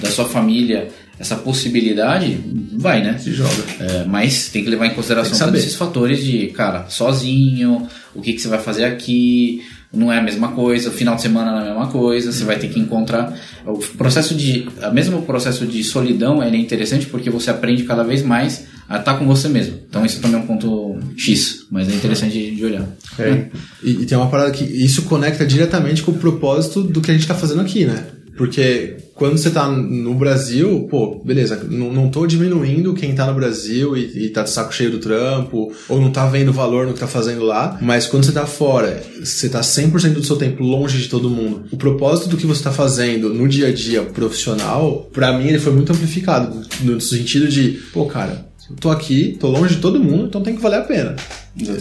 [0.00, 2.38] da sua família essa possibilidade,
[2.76, 3.18] vai, né?
[3.18, 3.50] Se joga.
[3.80, 8.32] É, mas tem que levar em consideração todos esses fatores de, cara, sozinho, o que,
[8.32, 9.62] que você vai fazer aqui,
[9.92, 12.44] não é a mesma coisa, o final de semana não é a mesma coisa, você
[12.44, 13.34] vai ter que encontrar.
[13.66, 14.68] O processo de.
[14.82, 18.98] O mesmo processo de solidão ele é interessante porque você aprende cada vez mais a
[18.98, 19.78] estar com você mesmo.
[19.88, 22.86] Então isso também é um ponto X, mas é interessante de, de olhar.
[23.18, 23.46] É.
[23.82, 27.14] E, e tem uma parada que isso conecta diretamente com o propósito do que a
[27.14, 28.04] gente tá fazendo aqui, né?
[28.38, 33.34] Porque quando você tá no Brasil, pô, beleza, não, não tô diminuindo quem tá no
[33.34, 36.94] Brasil e, e tá de saco cheio do trampo, ou não tá vendo valor no
[36.94, 40.62] que tá fazendo lá, mas quando você tá fora, você tá 100% do seu tempo
[40.62, 41.64] longe de todo mundo.
[41.72, 45.58] O propósito do que você tá fazendo no dia a dia profissional, pra mim ele
[45.58, 48.47] foi muito amplificado, no sentido de, pô, cara,
[48.80, 51.16] tô aqui, tô longe de todo mundo, então tem que valer a pena.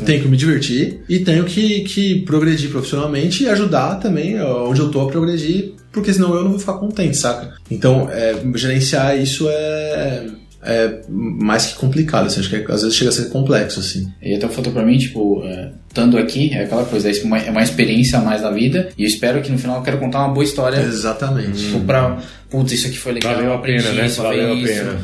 [0.06, 4.90] Tenho que me divertir e tenho que, que progredir profissionalmente e ajudar também onde eu
[4.90, 7.54] tô a progredir, porque senão eu não vou ficar contente, saca?
[7.70, 10.26] Então, é, gerenciar isso é,
[10.64, 14.08] é mais que complicado, assim, acho que é- às vezes chega a ser complexo, assim.
[14.22, 17.40] E até o fator pra mim, tipo, é, estando aqui, é aquela coisa, é uma,
[17.40, 19.98] é uma experiência a mais da vida, e eu espero que no final eu quero
[19.98, 20.78] contar uma boa história.
[20.80, 21.58] Exatamente.
[21.66, 22.18] Tipo, pra.
[22.50, 23.36] Putz, isso aqui foi legal.
[23.36, 24.06] Valeu a pena, né?
[24.06, 24.74] isso, Valeu a isso.
[24.74, 24.98] pena.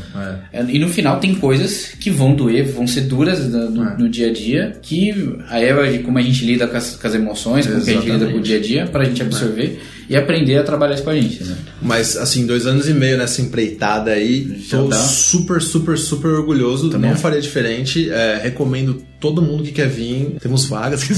[0.53, 3.97] É, E no final tem coisas que vão doer, vão ser duras no, no- É.
[3.97, 5.11] no dia a dia, que
[5.49, 7.93] aí é de como a gente lida com as, com as emoções, como que a
[7.95, 9.77] gente lida com o dia a dia, pra gente absorver
[10.09, 11.55] e aprender a trabalhar isso com a gente, né?
[11.81, 14.95] Mas, assim, dois anos e meio nessa empreitada aí, Já tô dá.
[14.95, 16.89] super, super, super orgulhoso.
[16.89, 18.09] Também não faria diferente.
[18.09, 20.35] É, recomendo todo mundo que quer vir.
[20.41, 20.65] Temos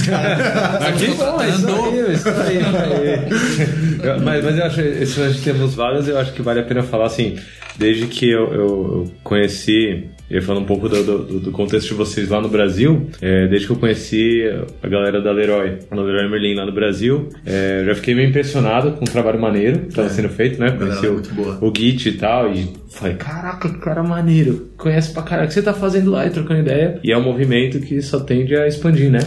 [0.06, 0.78] cara.
[0.88, 4.06] Aqui não, é isso aí, isso aí, isso aí.
[4.06, 6.64] Eu- mas, mas eu acho, esse lance de termos vagas, eu acho que vale a
[6.64, 7.40] pena falar assim,
[7.76, 12.30] desde que eu- eu conheci, eu falando um pouco do, do- do contexto de vocês
[12.30, 14.42] lá no Brasil, é, desde que eu conheci
[14.82, 18.30] a galera da Leroy, da Leroy Merlin lá no Brasil, é, eu já fiquei meio
[18.30, 20.72] impressionado com o trabalho maneiro que estava sendo feito, né?
[20.72, 21.58] Conheci o, muito boa.
[21.62, 25.54] o Git e tal, e falei, caraca, que cara maneiro, conhece pra caraca, o que
[25.54, 27.00] você tá fazendo lá e trocando ideia?
[27.04, 29.20] E é um movimento que só tende a expandir, né?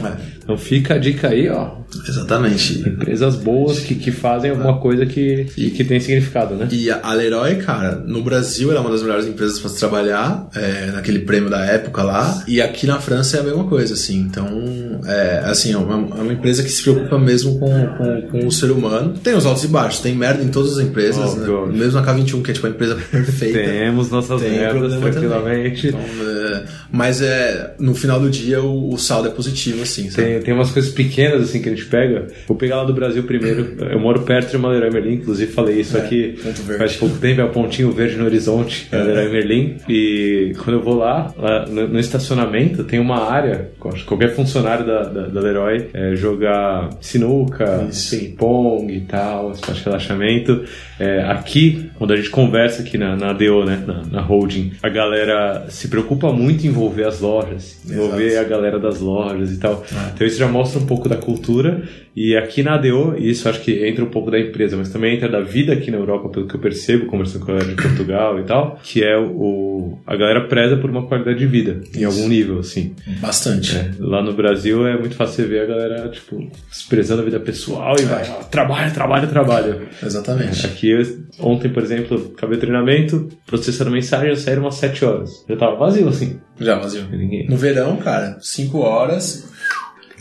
[0.49, 2.81] Então fica a dica aí, ó, Exatamente.
[2.87, 6.69] Empresas boas que, que fazem alguma coisa que, que tem significado, né?
[6.71, 10.49] E a Leroy, cara, no Brasil ela é uma das melhores empresas para se trabalhar,
[10.55, 12.45] é, naquele prêmio da época lá.
[12.47, 14.19] E aqui na França é a mesma coisa, assim.
[14.21, 18.47] Então, é, assim, é uma, é uma empresa que se preocupa mesmo com, com, com
[18.47, 19.15] o ser humano.
[19.23, 21.67] Tem os altos e baixos, tem merda em todas as empresas, Óbvio.
[21.67, 21.79] né?
[21.79, 23.59] Mesmo na K21, que é tipo a empresa perfeita.
[23.59, 25.89] Temos nossas Tem merdas tranquilamente.
[25.89, 30.29] Então, é, mas é, no final do dia o, o saldo é positivo, assim, sabe?
[30.29, 32.28] Tem, tem umas coisas pequenas assim que a gente pega.
[32.47, 33.76] Vou pegar lá do Brasil primeiro.
[33.91, 36.78] Eu moro perto de uma Leroy Merlin, inclusive falei isso aqui ponto verde.
[36.78, 39.76] faz pouco tempo, é o pontinho verde no horizonte, é Leroy Merlin.
[39.89, 43.70] E quando eu vou lá, lá no, no estacionamento, tem uma área,
[44.07, 50.64] qualquer funcionário da, da, da Leroy é, jogar sinuca, ping-pong e tal, espaço de relaxamento.
[50.99, 54.89] É, aqui, quando a gente conversa aqui na, na ADO, né, na, na holding, a
[54.89, 58.47] galera se preocupa muito em envolver as lojas, envolver Exato.
[58.47, 59.84] a galera das lojas e tal.
[60.14, 61.83] Então isso já mostra um pouco da cultura.
[62.16, 65.14] E aqui na ADO, e isso acho que entra um pouco da empresa, mas também
[65.14, 67.81] entra da vida aqui na Europa, pelo que eu percebo, conversando com a galera de
[67.81, 72.03] Portugal e tal, que é o, a galera preza por uma qualidade de vida, em
[72.05, 72.95] algum nível, assim.
[73.20, 73.76] Bastante.
[73.76, 77.39] É, lá no Brasil é muito fácil você ver a galera, tipo, desprezando a vida
[77.39, 79.83] pessoal e vai, ó, trabalho, trabalho, trabalho.
[80.03, 80.66] Exatamente.
[80.66, 81.07] Aqui, eu-
[81.39, 85.45] ontem, por exemplo, acabei o treinamento, processando mensagem, eu saí umas 7 horas.
[85.49, 86.41] Já tava vazio, assim.
[86.61, 87.05] Já vazio.
[87.12, 87.47] Ninguém.
[87.49, 89.47] No verão, cara, 5 horas.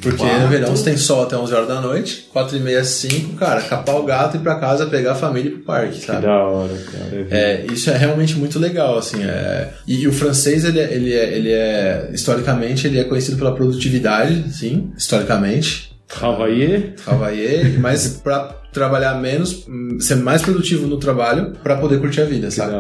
[0.02, 3.36] Porque no verão você tem sol até 11 horas da noite, 4 e meia, 5,
[3.36, 6.00] cara, capar o gato e ir pra casa pegar a família e ir pro parque,
[6.00, 6.22] Que sabe?
[6.26, 7.28] da hora, cara.
[7.32, 9.24] É, isso é realmente muito legal, assim.
[9.24, 9.70] É...
[9.88, 13.54] E, e o francês, ele é, ele, é, ele é, historicamente, ele é conhecido pela
[13.56, 15.92] produtividade, sim, historicamente.
[16.08, 16.94] Travailler.
[17.04, 19.66] Travailler, mas pra trabalhar menos,
[20.00, 22.74] ser mais produtivo no trabalho pra poder curtir a vida, sabe?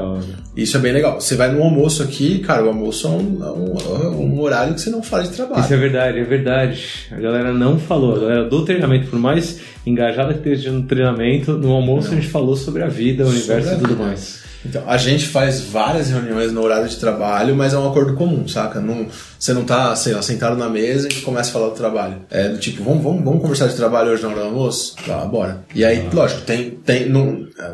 [0.55, 1.19] Isso é bem legal.
[1.19, 4.73] Você vai no almoço aqui, cara, o almoço é um, é um- é um horário
[4.75, 5.61] que você não fala de trabalho.
[5.63, 6.85] Isso é verdade, é verdade.
[7.11, 8.15] A galera não falou.
[8.15, 12.27] A galera do treinamento, por mais engajada que esteja no treinamento, no almoço a gente
[12.27, 14.03] falou sobre a vida, o universo e tudo vida.
[14.03, 14.45] mais.
[14.65, 18.45] Então, a gente faz várias reuniões no horário de trabalho, mas é um acordo comum,
[18.47, 18.81] saca?
[18.81, 19.05] Não,
[19.39, 22.15] você não tá, sei lá, sentado na mesa e começa a falar do trabalho.
[22.29, 24.95] É do tipo, vamos, vamos, vamos conversar de trabalho hoje na hora do almoço?
[25.05, 25.63] Tá, bora.
[25.73, 26.71] E aí, lógico, tem.
[26.71, 27.07] tem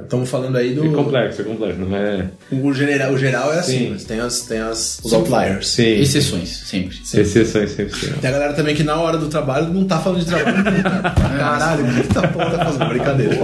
[0.03, 0.85] Estamos falando aí do.
[0.85, 2.27] É complexo, é complexo, não é?
[2.51, 3.89] O geral, o geral é assim, Sim.
[3.91, 5.67] mas tem, as, tem as, os outliers.
[5.67, 5.99] Sim.
[5.99, 6.97] Exceções, sempre.
[7.01, 8.13] Exceções sempre sim.
[8.13, 10.63] Tem a galera também que na hora do trabalho não tá falando de trabalho.
[11.37, 12.89] Caralho, o que tá porra tá fazendo?
[12.89, 13.35] Brincadeira.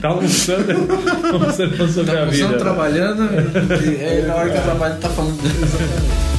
[0.00, 0.72] Tá almoçando,
[1.32, 2.48] almoçando sobre a vida.
[2.48, 3.22] Você trabalhando,
[4.00, 5.38] é na hora que eu trabalho tá falando.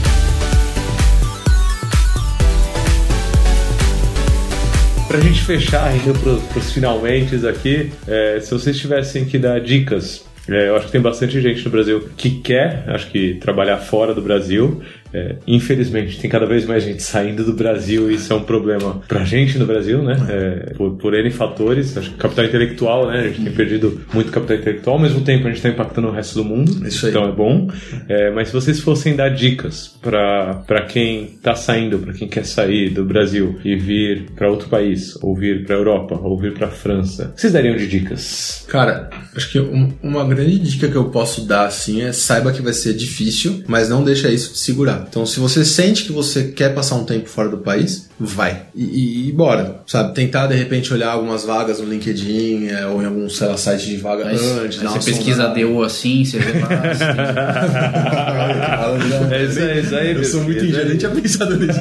[5.14, 10.26] Pra gente fechar, indo pros, pros finalmente aqui, é, se vocês tivessem que dar dicas,
[10.50, 14.16] é, eu acho que tem bastante gente no Brasil que quer, acho que, trabalhar fora
[14.16, 14.82] do Brasil.
[15.14, 19.02] É, infelizmente, tem cada vez mais gente saindo do Brasil e isso é um problema
[19.08, 20.16] pra gente no Brasil, né?
[20.30, 21.96] É, por, por N fatores.
[21.98, 23.20] Acho que capital intelectual, né?
[23.20, 26.12] A gente tem perdido muito capital intelectual, ao mesmo tempo a gente tá impactando o
[26.12, 26.88] resto do mundo.
[26.88, 27.12] Isso aí.
[27.12, 27.68] Então é bom.
[28.10, 32.46] É, mas se vocês fossem dar dicas pra pra quem tá saindo, pra quem quer
[32.46, 36.68] sair do Brasil e vir pra outro país, ou vir pra Europa, ou vir pra
[36.70, 38.66] França, o que vocês dariam de dicas?
[38.68, 42.62] Cara, acho que um- uma grande dica que eu posso dar assim é saiba que
[42.62, 45.03] vai ser difícil, mas não deixa isso te segurar.
[45.10, 48.64] Então, se você sente que você quer passar um tempo fora do país, vai.
[48.76, 50.14] E, e, e bora, sabe?
[50.14, 53.86] Tentar de repente olhar algumas vagas no LinkedIn é, ou em algum sei lá, site
[53.88, 54.80] de vaga Aí, antes.
[54.82, 55.60] uma você pesquisa sondada.
[55.62, 56.68] DO assim, você vê lá.
[56.92, 57.04] assim,
[59.34, 61.80] É isso aí, isso aí, Eu sou muito ingênuo, nem tinha pensado nisso.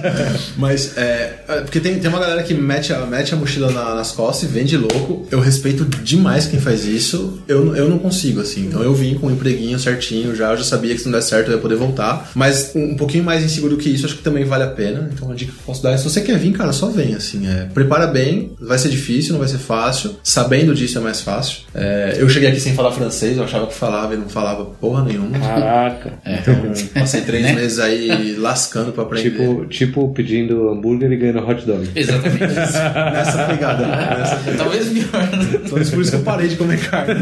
[0.57, 3.95] Mas, é, é, porque tem, tem uma galera que mete a, mete a mochila na-
[3.95, 5.27] nas costas e vende louco.
[5.31, 7.43] Eu respeito demais quem faz isso.
[7.47, 8.67] Eu, eu não consigo, assim.
[8.67, 10.51] Então eu vim com um empreguinho certinho já.
[10.53, 12.31] Eu já sabia que se não der certo eu ia poder voltar.
[12.35, 15.11] Mas um, um pouquinho mais inseguro que isso, acho que também vale a pena.
[15.13, 17.15] Então uma dica que eu posso dar é: se você quer vir, cara, só vem,
[17.15, 17.47] assim.
[17.47, 18.53] É, prepara bem.
[18.61, 20.17] Vai ser difícil, não vai ser fácil.
[20.23, 21.63] Sabendo disso é mais fácil.
[21.75, 23.37] É, eu cheguei aqui sem falar francês.
[23.37, 25.39] Eu achava que falava e não falava porra nenhuma.
[25.39, 26.13] Caraca.
[26.25, 26.55] Então,
[26.95, 27.55] passei três Né?
[27.55, 29.31] meses aí lascando pra aprender.
[29.31, 31.89] Tipo, tipo pedindo hambúrguer e ganhando hot dog.
[31.95, 32.39] Exatamente.
[32.55, 34.17] Nessa pegada, né?
[34.19, 34.59] Nessa pegada.
[34.59, 35.29] Talvez pior.
[35.65, 37.15] Então, isso por isso que eu parei de comer carne.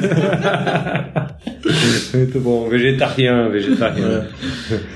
[2.13, 2.69] Muito bom.
[2.69, 4.27] Vegetariano, vegetariano.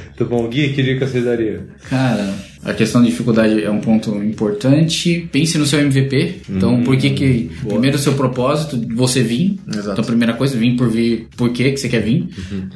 [0.05, 0.49] Muito bom.
[0.49, 1.67] Gui, que dica você daria?
[1.89, 5.29] Cara, a questão de dificuldade é um ponto importante.
[5.33, 6.43] Pense no seu MVP.
[6.49, 7.51] Então, por que que...
[7.67, 9.59] Primeiro, o seu propósito, você vir.
[9.69, 9.93] Exato.
[9.93, 11.29] Então, primeira coisa, vir por vir.
[11.37, 12.29] Por que que você quer vir?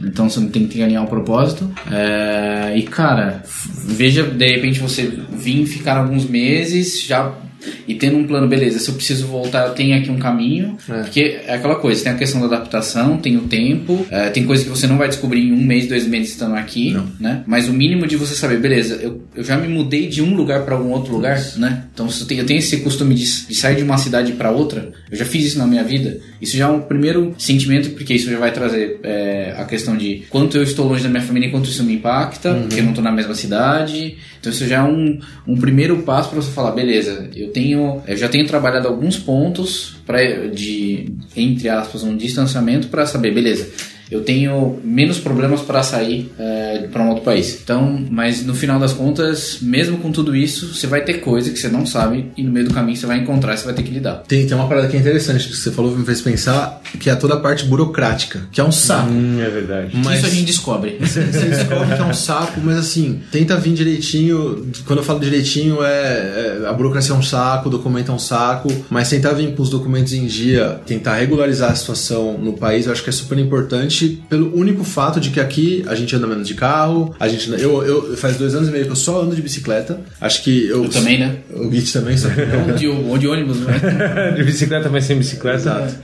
[0.02, 1.70] Então, você tem que alinhar um propósito.
[1.90, 3.42] É, e, cara,
[3.86, 7.34] veja, de repente, você vir ficar alguns meses, já...
[7.86, 10.76] E tendo um plano, beleza, se eu preciso voltar, eu tenho aqui um caminho.
[10.88, 11.02] É.
[11.02, 14.64] Porque é aquela coisa, tem a questão da adaptação, tem o tempo, é, tem coisa
[14.64, 17.42] que você não vai descobrir em um mês, dois meses estando aqui, né?
[17.46, 20.64] Mas o mínimo de você saber, beleza, eu, eu já me mudei de um lugar
[20.64, 21.84] para algum outro lugar, né?
[21.92, 24.50] Então se eu tenho, eu tenho esse costume de, de sair de uma cidade para
[24.50, 26.20] outra, eu já fiz isso na minha vida.
[26.40, 30.24] Isso já é um primeiro sentimento, porque isso já vai trazer é, a questão de
[30.30, 32.90] quanto eu estou longe da minha família e quanto isso me impacta, porque eu não
[32.90, 34.16] estou na mesma cidade.
[34.40, 38.16] Então isso já é um, um primeiro passo para você falar, beleza, eu tenho, eu
[38.16, 43.68] já tenho trabalhado alguns pontos para de entre aspas um distanciamento para saber, beleza.
[44.10, 46.32] Eu tenho menos problemas para sair
[46.92, 47.58] para um outro país.
[47.62, 51.58] Então, mas no final das contas, mesmo com tudo isso, você vai ter coisa que
[51.58, 53.82] você não sabe e no meio do caminho você vai encontrar e você vai ter
[53.82, 54.22] que lidar.
[54.26, 57.14] Tem, tem uma parada que é interessante que você falou, me fez pensar, que é
[57.14, 59.10] toda a parte burocrática, que é um saco.
[59.10, 59.96] Hum, é verdade.
[60.04, 60.96] Mas Isso a gente descobre.
[61.00, 64.66] você, você descobre que é um saco, mas assim, tenta vir direitinho.
[64.86, 68.18] Quando eu falo direitinho, é, é- a burocracia é um saco, o documento é um
[68.18, 72.86] saco, mas tentar vir com os documentos em dia, tentar regularizar a situação no país,
[72.86, 76.26] eu acho que é super importante pelo único fato de que aqui a gente anda
[76.26, 78.96] menos de carro, a gente anda- eu, eu faz dois anos e meio que eu
[78.96, 80.00] só ando de bicicleta.
[80.20, 81.36] Acho que eu, Eu também, né?
[81.54, 82.68] O Git também, só que não.
[82.68, 83.74] Onde, onde ônibus, né?
[84.36, 85.56] De bicicleta, mas sem bicicleta.
[85.58, 85.94] Exato.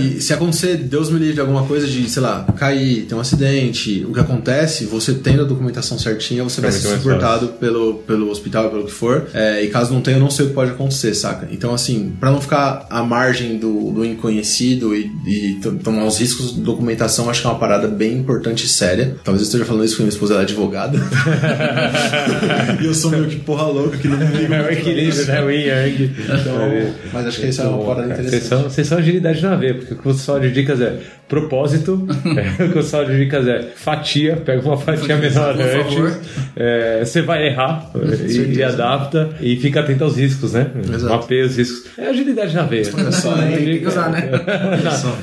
[0.00, 3.14] E, e se acontecer, Deus me livre de alguma coisa de, sei lá, cair, ter
[3.14, 7.48] um acidente, o que acontece, você tendo a documentação certinha, você vai muito ser suportado
[7.60, 9.26] pelo, pelo hospital, pelo que for.
[9.34, 11.48] É, e caso não tenha, eu não sei o que pode acontecer, saca?
[11.50, 16.18] Então, assim, pra não ficar à margem do, do inconhecido e, e to- tomar os
[16.18, 19.16] riscos, documentação comunicação acho que é uma parada bem importante e séria.
[19.22, 20.98] Talvez eu esteja falando isso porque minha esposa ela é advogada.
[22.80, 24.54] e eu sou meio que porra louca que não me ligo.
[24.54, 25.42] É o equilíbrio, né?
[25.42, 26.10] O yang.
[26.18, 28.48] Então, mas acho que isso é uma parada Vocês interessante.
[28.48, 30.98] são, vocês são agilidade na veia, porque o consultório de dicas é
[31.28, 32.06] propósito,
[32.60, 36.20] é, o consultório de dicas é fatia, pega uma fatia menor antes,
[36.54, 40.70] é, você vai errar é, e, e adapta e fica atento aos riscos, né?
[40.76, 41.14] Exato.
[41.14, 41.90] Mapeia os riscos.
[41.96, 42.84] É agilidade na veia.
[42.84, 43.56] só, hein?
[43.56, 44.30] Tem que usar, né?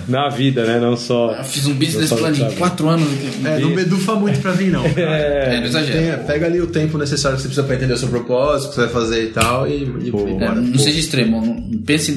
[0.08, 0.80] na, na vida, né?
[0.80, 1.36] Não só.
[1.36, 2.56] Eu fiz um business Não plan de sabe.
[2.56, 3.08] quatro anos.
[3.46, 4.84] É, não bedufa muito pra mim, não.
[5.00, 6.18] É, não exagero.
[6.18, 8.70] Tem- pega ali o tempo necessário que você precisa pra entender o seu propósito, o
[8.70, 10.28] que você vai fazer e tal, e, e, Pô.
[10.28, 10.56] e É, bora.
[10.56, 11.42] não seja extremo.
[11.42, 12.12] Não pense,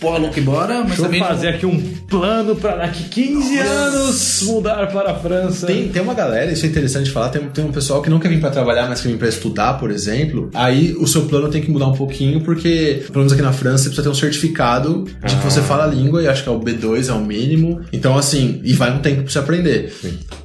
[0.00, 1.20] porra, louco, embora, mas Deixa eu também.
[1.20, 5.66] fazer aqui um plano para daqui 15 anos mudar para a França.
[5.66, 8.18] Tem, tem uma galera, isso é interessante de falar, tem, tem um pessoal que não
[8.18, 10.50] quer vir pra trabalhar, mas quer vir pra estudar, por exemplo.
[10.54, 13.84] Aí o seu plano tem que mudar um pouquinho, porque, pelo menos aqui na França,
[13.84, 16.52] você precisa ter um certificado de que você fala a língua, e acho que é
[16.52, 17.80] o B2, é o mínimo.
[17.92, 19.92] Então, assim, e vai um tempo pra você aprender.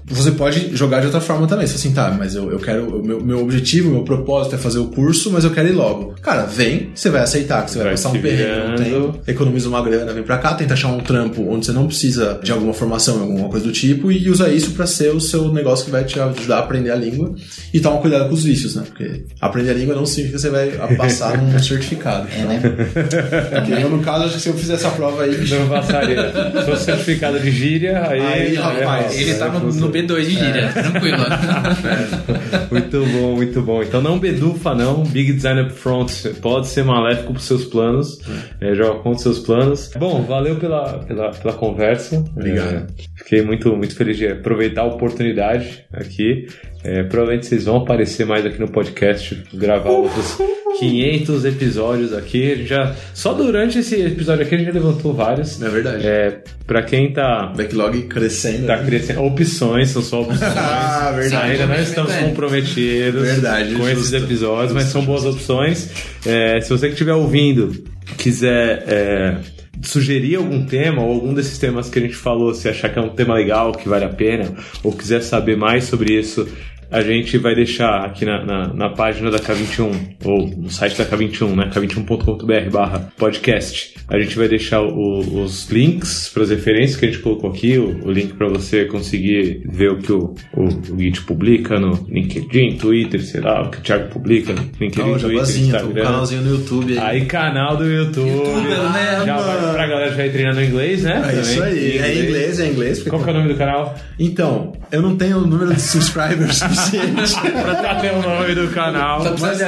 [0.08, 1.66] Você pode jogar de outra forma também.
[1.66, 2.98] Você assim, tá, mas eu, eu quero.
[2.98, 6.14] o Meu, meu objetivo, meu propósito é fazer o curso, mas eu quero ir logo.
[6.22, 9.70] Cara, vem, você vai aceitar que você vai, Vai passar um perrengue, um tempo, economiza
[9.70, 12.74] uma grana, vem pra cá, tenta achar um trampo onde você não precisa de alguma
[12.74, 16.04] formação, alguma coisa do tipo, e usa isso pra ser o seu negócio que vai
[16.04, 17.34] te ajudar a aprender a língua.
[17.74, 18.84] E toma cuidado com os vícios, né?
[18.86, 22.28] Porque aprender a língua não significa que você vai passar num certificado.
[22.32, 22.62] É, né?
[23.54, 26.32] Porque eu, no caso, acho que se eu fizer essa prova aí, Não passaria.
[26.32, 28.22] Se fosse certificado de gíria, aí.
[28.22, 31.18] Aí, rapaz, Ele tá no, no B2 de gíria, tranquilo.
[32.72, 33.84] Muito bom, muito bom.
[33.84, 35.04] Então não bedufa, não.
[35.04, 38.20] Big Design Upfront pode ser maléfico pros seus planos.
[38.60, 39.92] É, joga contra os seus planos.
[39.98, 42.24] Bom, valeu pela, pela, pela conversa.
[42.36, 42.74] Obrigado.
[42.74, 46.48] É, fiquei muito, muito feliz de aproveitar a oportunidade aqui.
[46.84, 50.38] É, provavelmente vocês vão aparecer mais aqui no podcast, gravar outros
[50.80, 52.52] 500 episódios aqui.
[52.52, 55.62] A gente já, só durante esse episódio aqui a gente já levantou vários.
[55.62, 56.06] É verdade.
[56.06, 58.68] É, pra quem tá, backlog crescendo.
[58.68, 60.42] tá crescendo, opções, são só opções.
[60.56, 61.52] Ah, verdade.
[61.52, 62.22] Ainda não estamos É.
[62.24, 64.16] comprometidos Verdade, com esses justo.
[64.26, 65.90] episódios, mas são boas opções.
[66.26, 67.84] É, se você que estiver ouvindo
[68.18, 69.38] quiser é,
[69.82, 73.02] sugerir algum tema ou algum desses temas que a gente falou, se achar que é
[73.02, 74.54] um tema legal, que vale a pena,
[74.84, 76.48] ou quiser saber mais sobre isso,
[76.94, 81.06] a gente vai deixar aqui na, na, na página da K21, ou no site da
[81.06, 81.70] K21, né?
[81.74, 83.94] k21.com.br barra podcast.
[84.08, 87.78] A gente vai deixar o- os links para as referências que a gente colocou aqui,
[87.78, 90.64] o, o link para você conseguir ver o que o, o,
[90.94, 95.00] o Git publica no LinkedIn, Twitter, sei lá, o que o Thiago publica no LinkedIn,
[95.10, 96.04] Não, Twitter, tô com um Instagram.
[96.04, 97.00] canalzinho no YouTube aí.
[97.22, 98.30] Aí, canal do YouTube.
[98.30, 99.24] Youtuber, né?
[99.26, 101.22] Já vai pra galera já ir treinando inglês, né?
[101.34, 101.72] É isso Também.
[101.74, 101.98] aí.
[101.98, 102.98] É inglês, é inglês.
[103.00, 103.96] porque- Qual que é o nome do canal?
[104.20, 107.34] Então, eu não tenho o número de subscribers suficiente.
[107.82, 109.22] pra ter o nome do canal.
[109.24, 109.64] Tá a parte-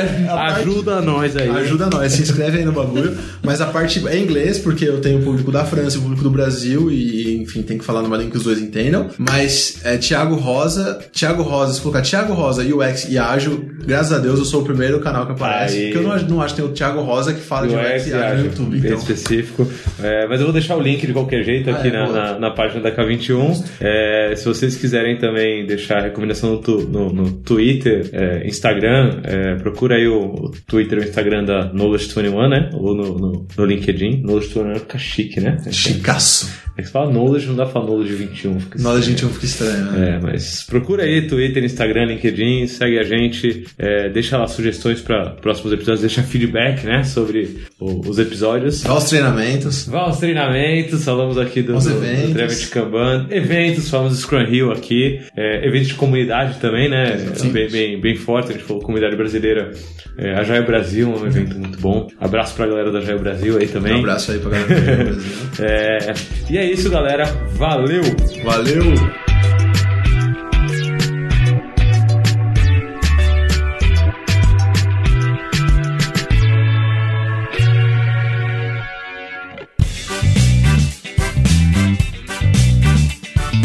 [0.62, 1.50] Ajuda nós aí.
[1.50, 3.18] Ajuda nós, se inscreve aí no bagulho.
[3.44, 6.24] Mas a parte é inglês, porque eu tenho o público da França e o público
[6.24, 9.10] do Brasil, e enfim, tem que falar numa língua que os dois entendam.
[9.18, 14.20] Mas é Thiago Rosa, Thiago Rosa, se colocar Thiago Rosa, UX e Ágil, graças a
[14.20, 15.78] Deus eu sou o primeiro canal que aparece.
[15.78, 15.84] Aí.
[15.86, 18.08] Porque eu não, acho- não acho que tem o Thiago Rosa que fala de UX
[18.08, 18.78] e Ágil no YouTube.
[18.80, 19.68] bem Então, específico.
[20.02, 22.40] É, mas eu vou deixar o link de qualquer jeito aqui Ah, é, na, na,
[22.40, 23.64] na página da K21.
[23.82, 29.56] É, se vocês quiserem também deixar recomendação no, tu- no- no Twitter, é, Instagram, é,
[29.56, 32.70] procura aí o, o Twitter e o Instagram da Knowledge21, né?
[32.74, 34.24] Ou no, no, no LinkedIn.
[34.24, 35.58] Knowledge21 fica chique, né?
[35.72, 36.66] chicaço.
[36.78, 38.60] É que você fala Knowledge, não dá pra falar Knowledge 21.
[38.60, 40.10] Fica gente não fica estranho, né?
[40.10, 45.30] É, mas procura aí, Twitter, Instagram, LinkedIn, segue a gente, é, deixa lá sugestões para
[45.42, 48.82] próximos episódios, deixa feedback, né, sobre o- os episódios.
[48.84, 49.88] Dá os treinamentos.
[49.88, 52.28] Vá aos treinamentos, falamos aqui do, Aos do, eventos.
[52.30, 54.95] do Trevor Kanban, eventos, falamos do Scrum Hill aqui,
[55.36, 57.18] é, eventos de comunidade também, né,
[57.52, 59.72] bem, bem, bem forte, a gente falou comunidade brasileira,
[60.18, 63.68] é, a Jaio Brasil, um evento muito bom, abraço pra galera da Jaio Brasil aí
[63.68, 63.94] também.
[63.96, 65.36] Um abraço aí pra galera do Brasil.
[65.66, 66.14] É,
[66.50, 67.26] e é isso, galera,
[67.58, 68.02] valeu!
[68.44, 69.25] Valeu!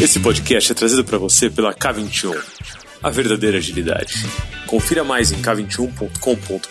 [0.01, 2.35] Esse podcast é trazido para você pela K21,
[3.03, 4.15] a verdadeira agilidade.
[4.67, 6.71] Confira mais em k21.com.br.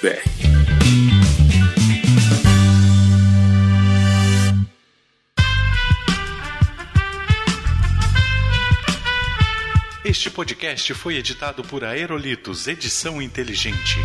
[10.03, 13.97] Este podcast foi editado por Aerolitos Edição Inteligente.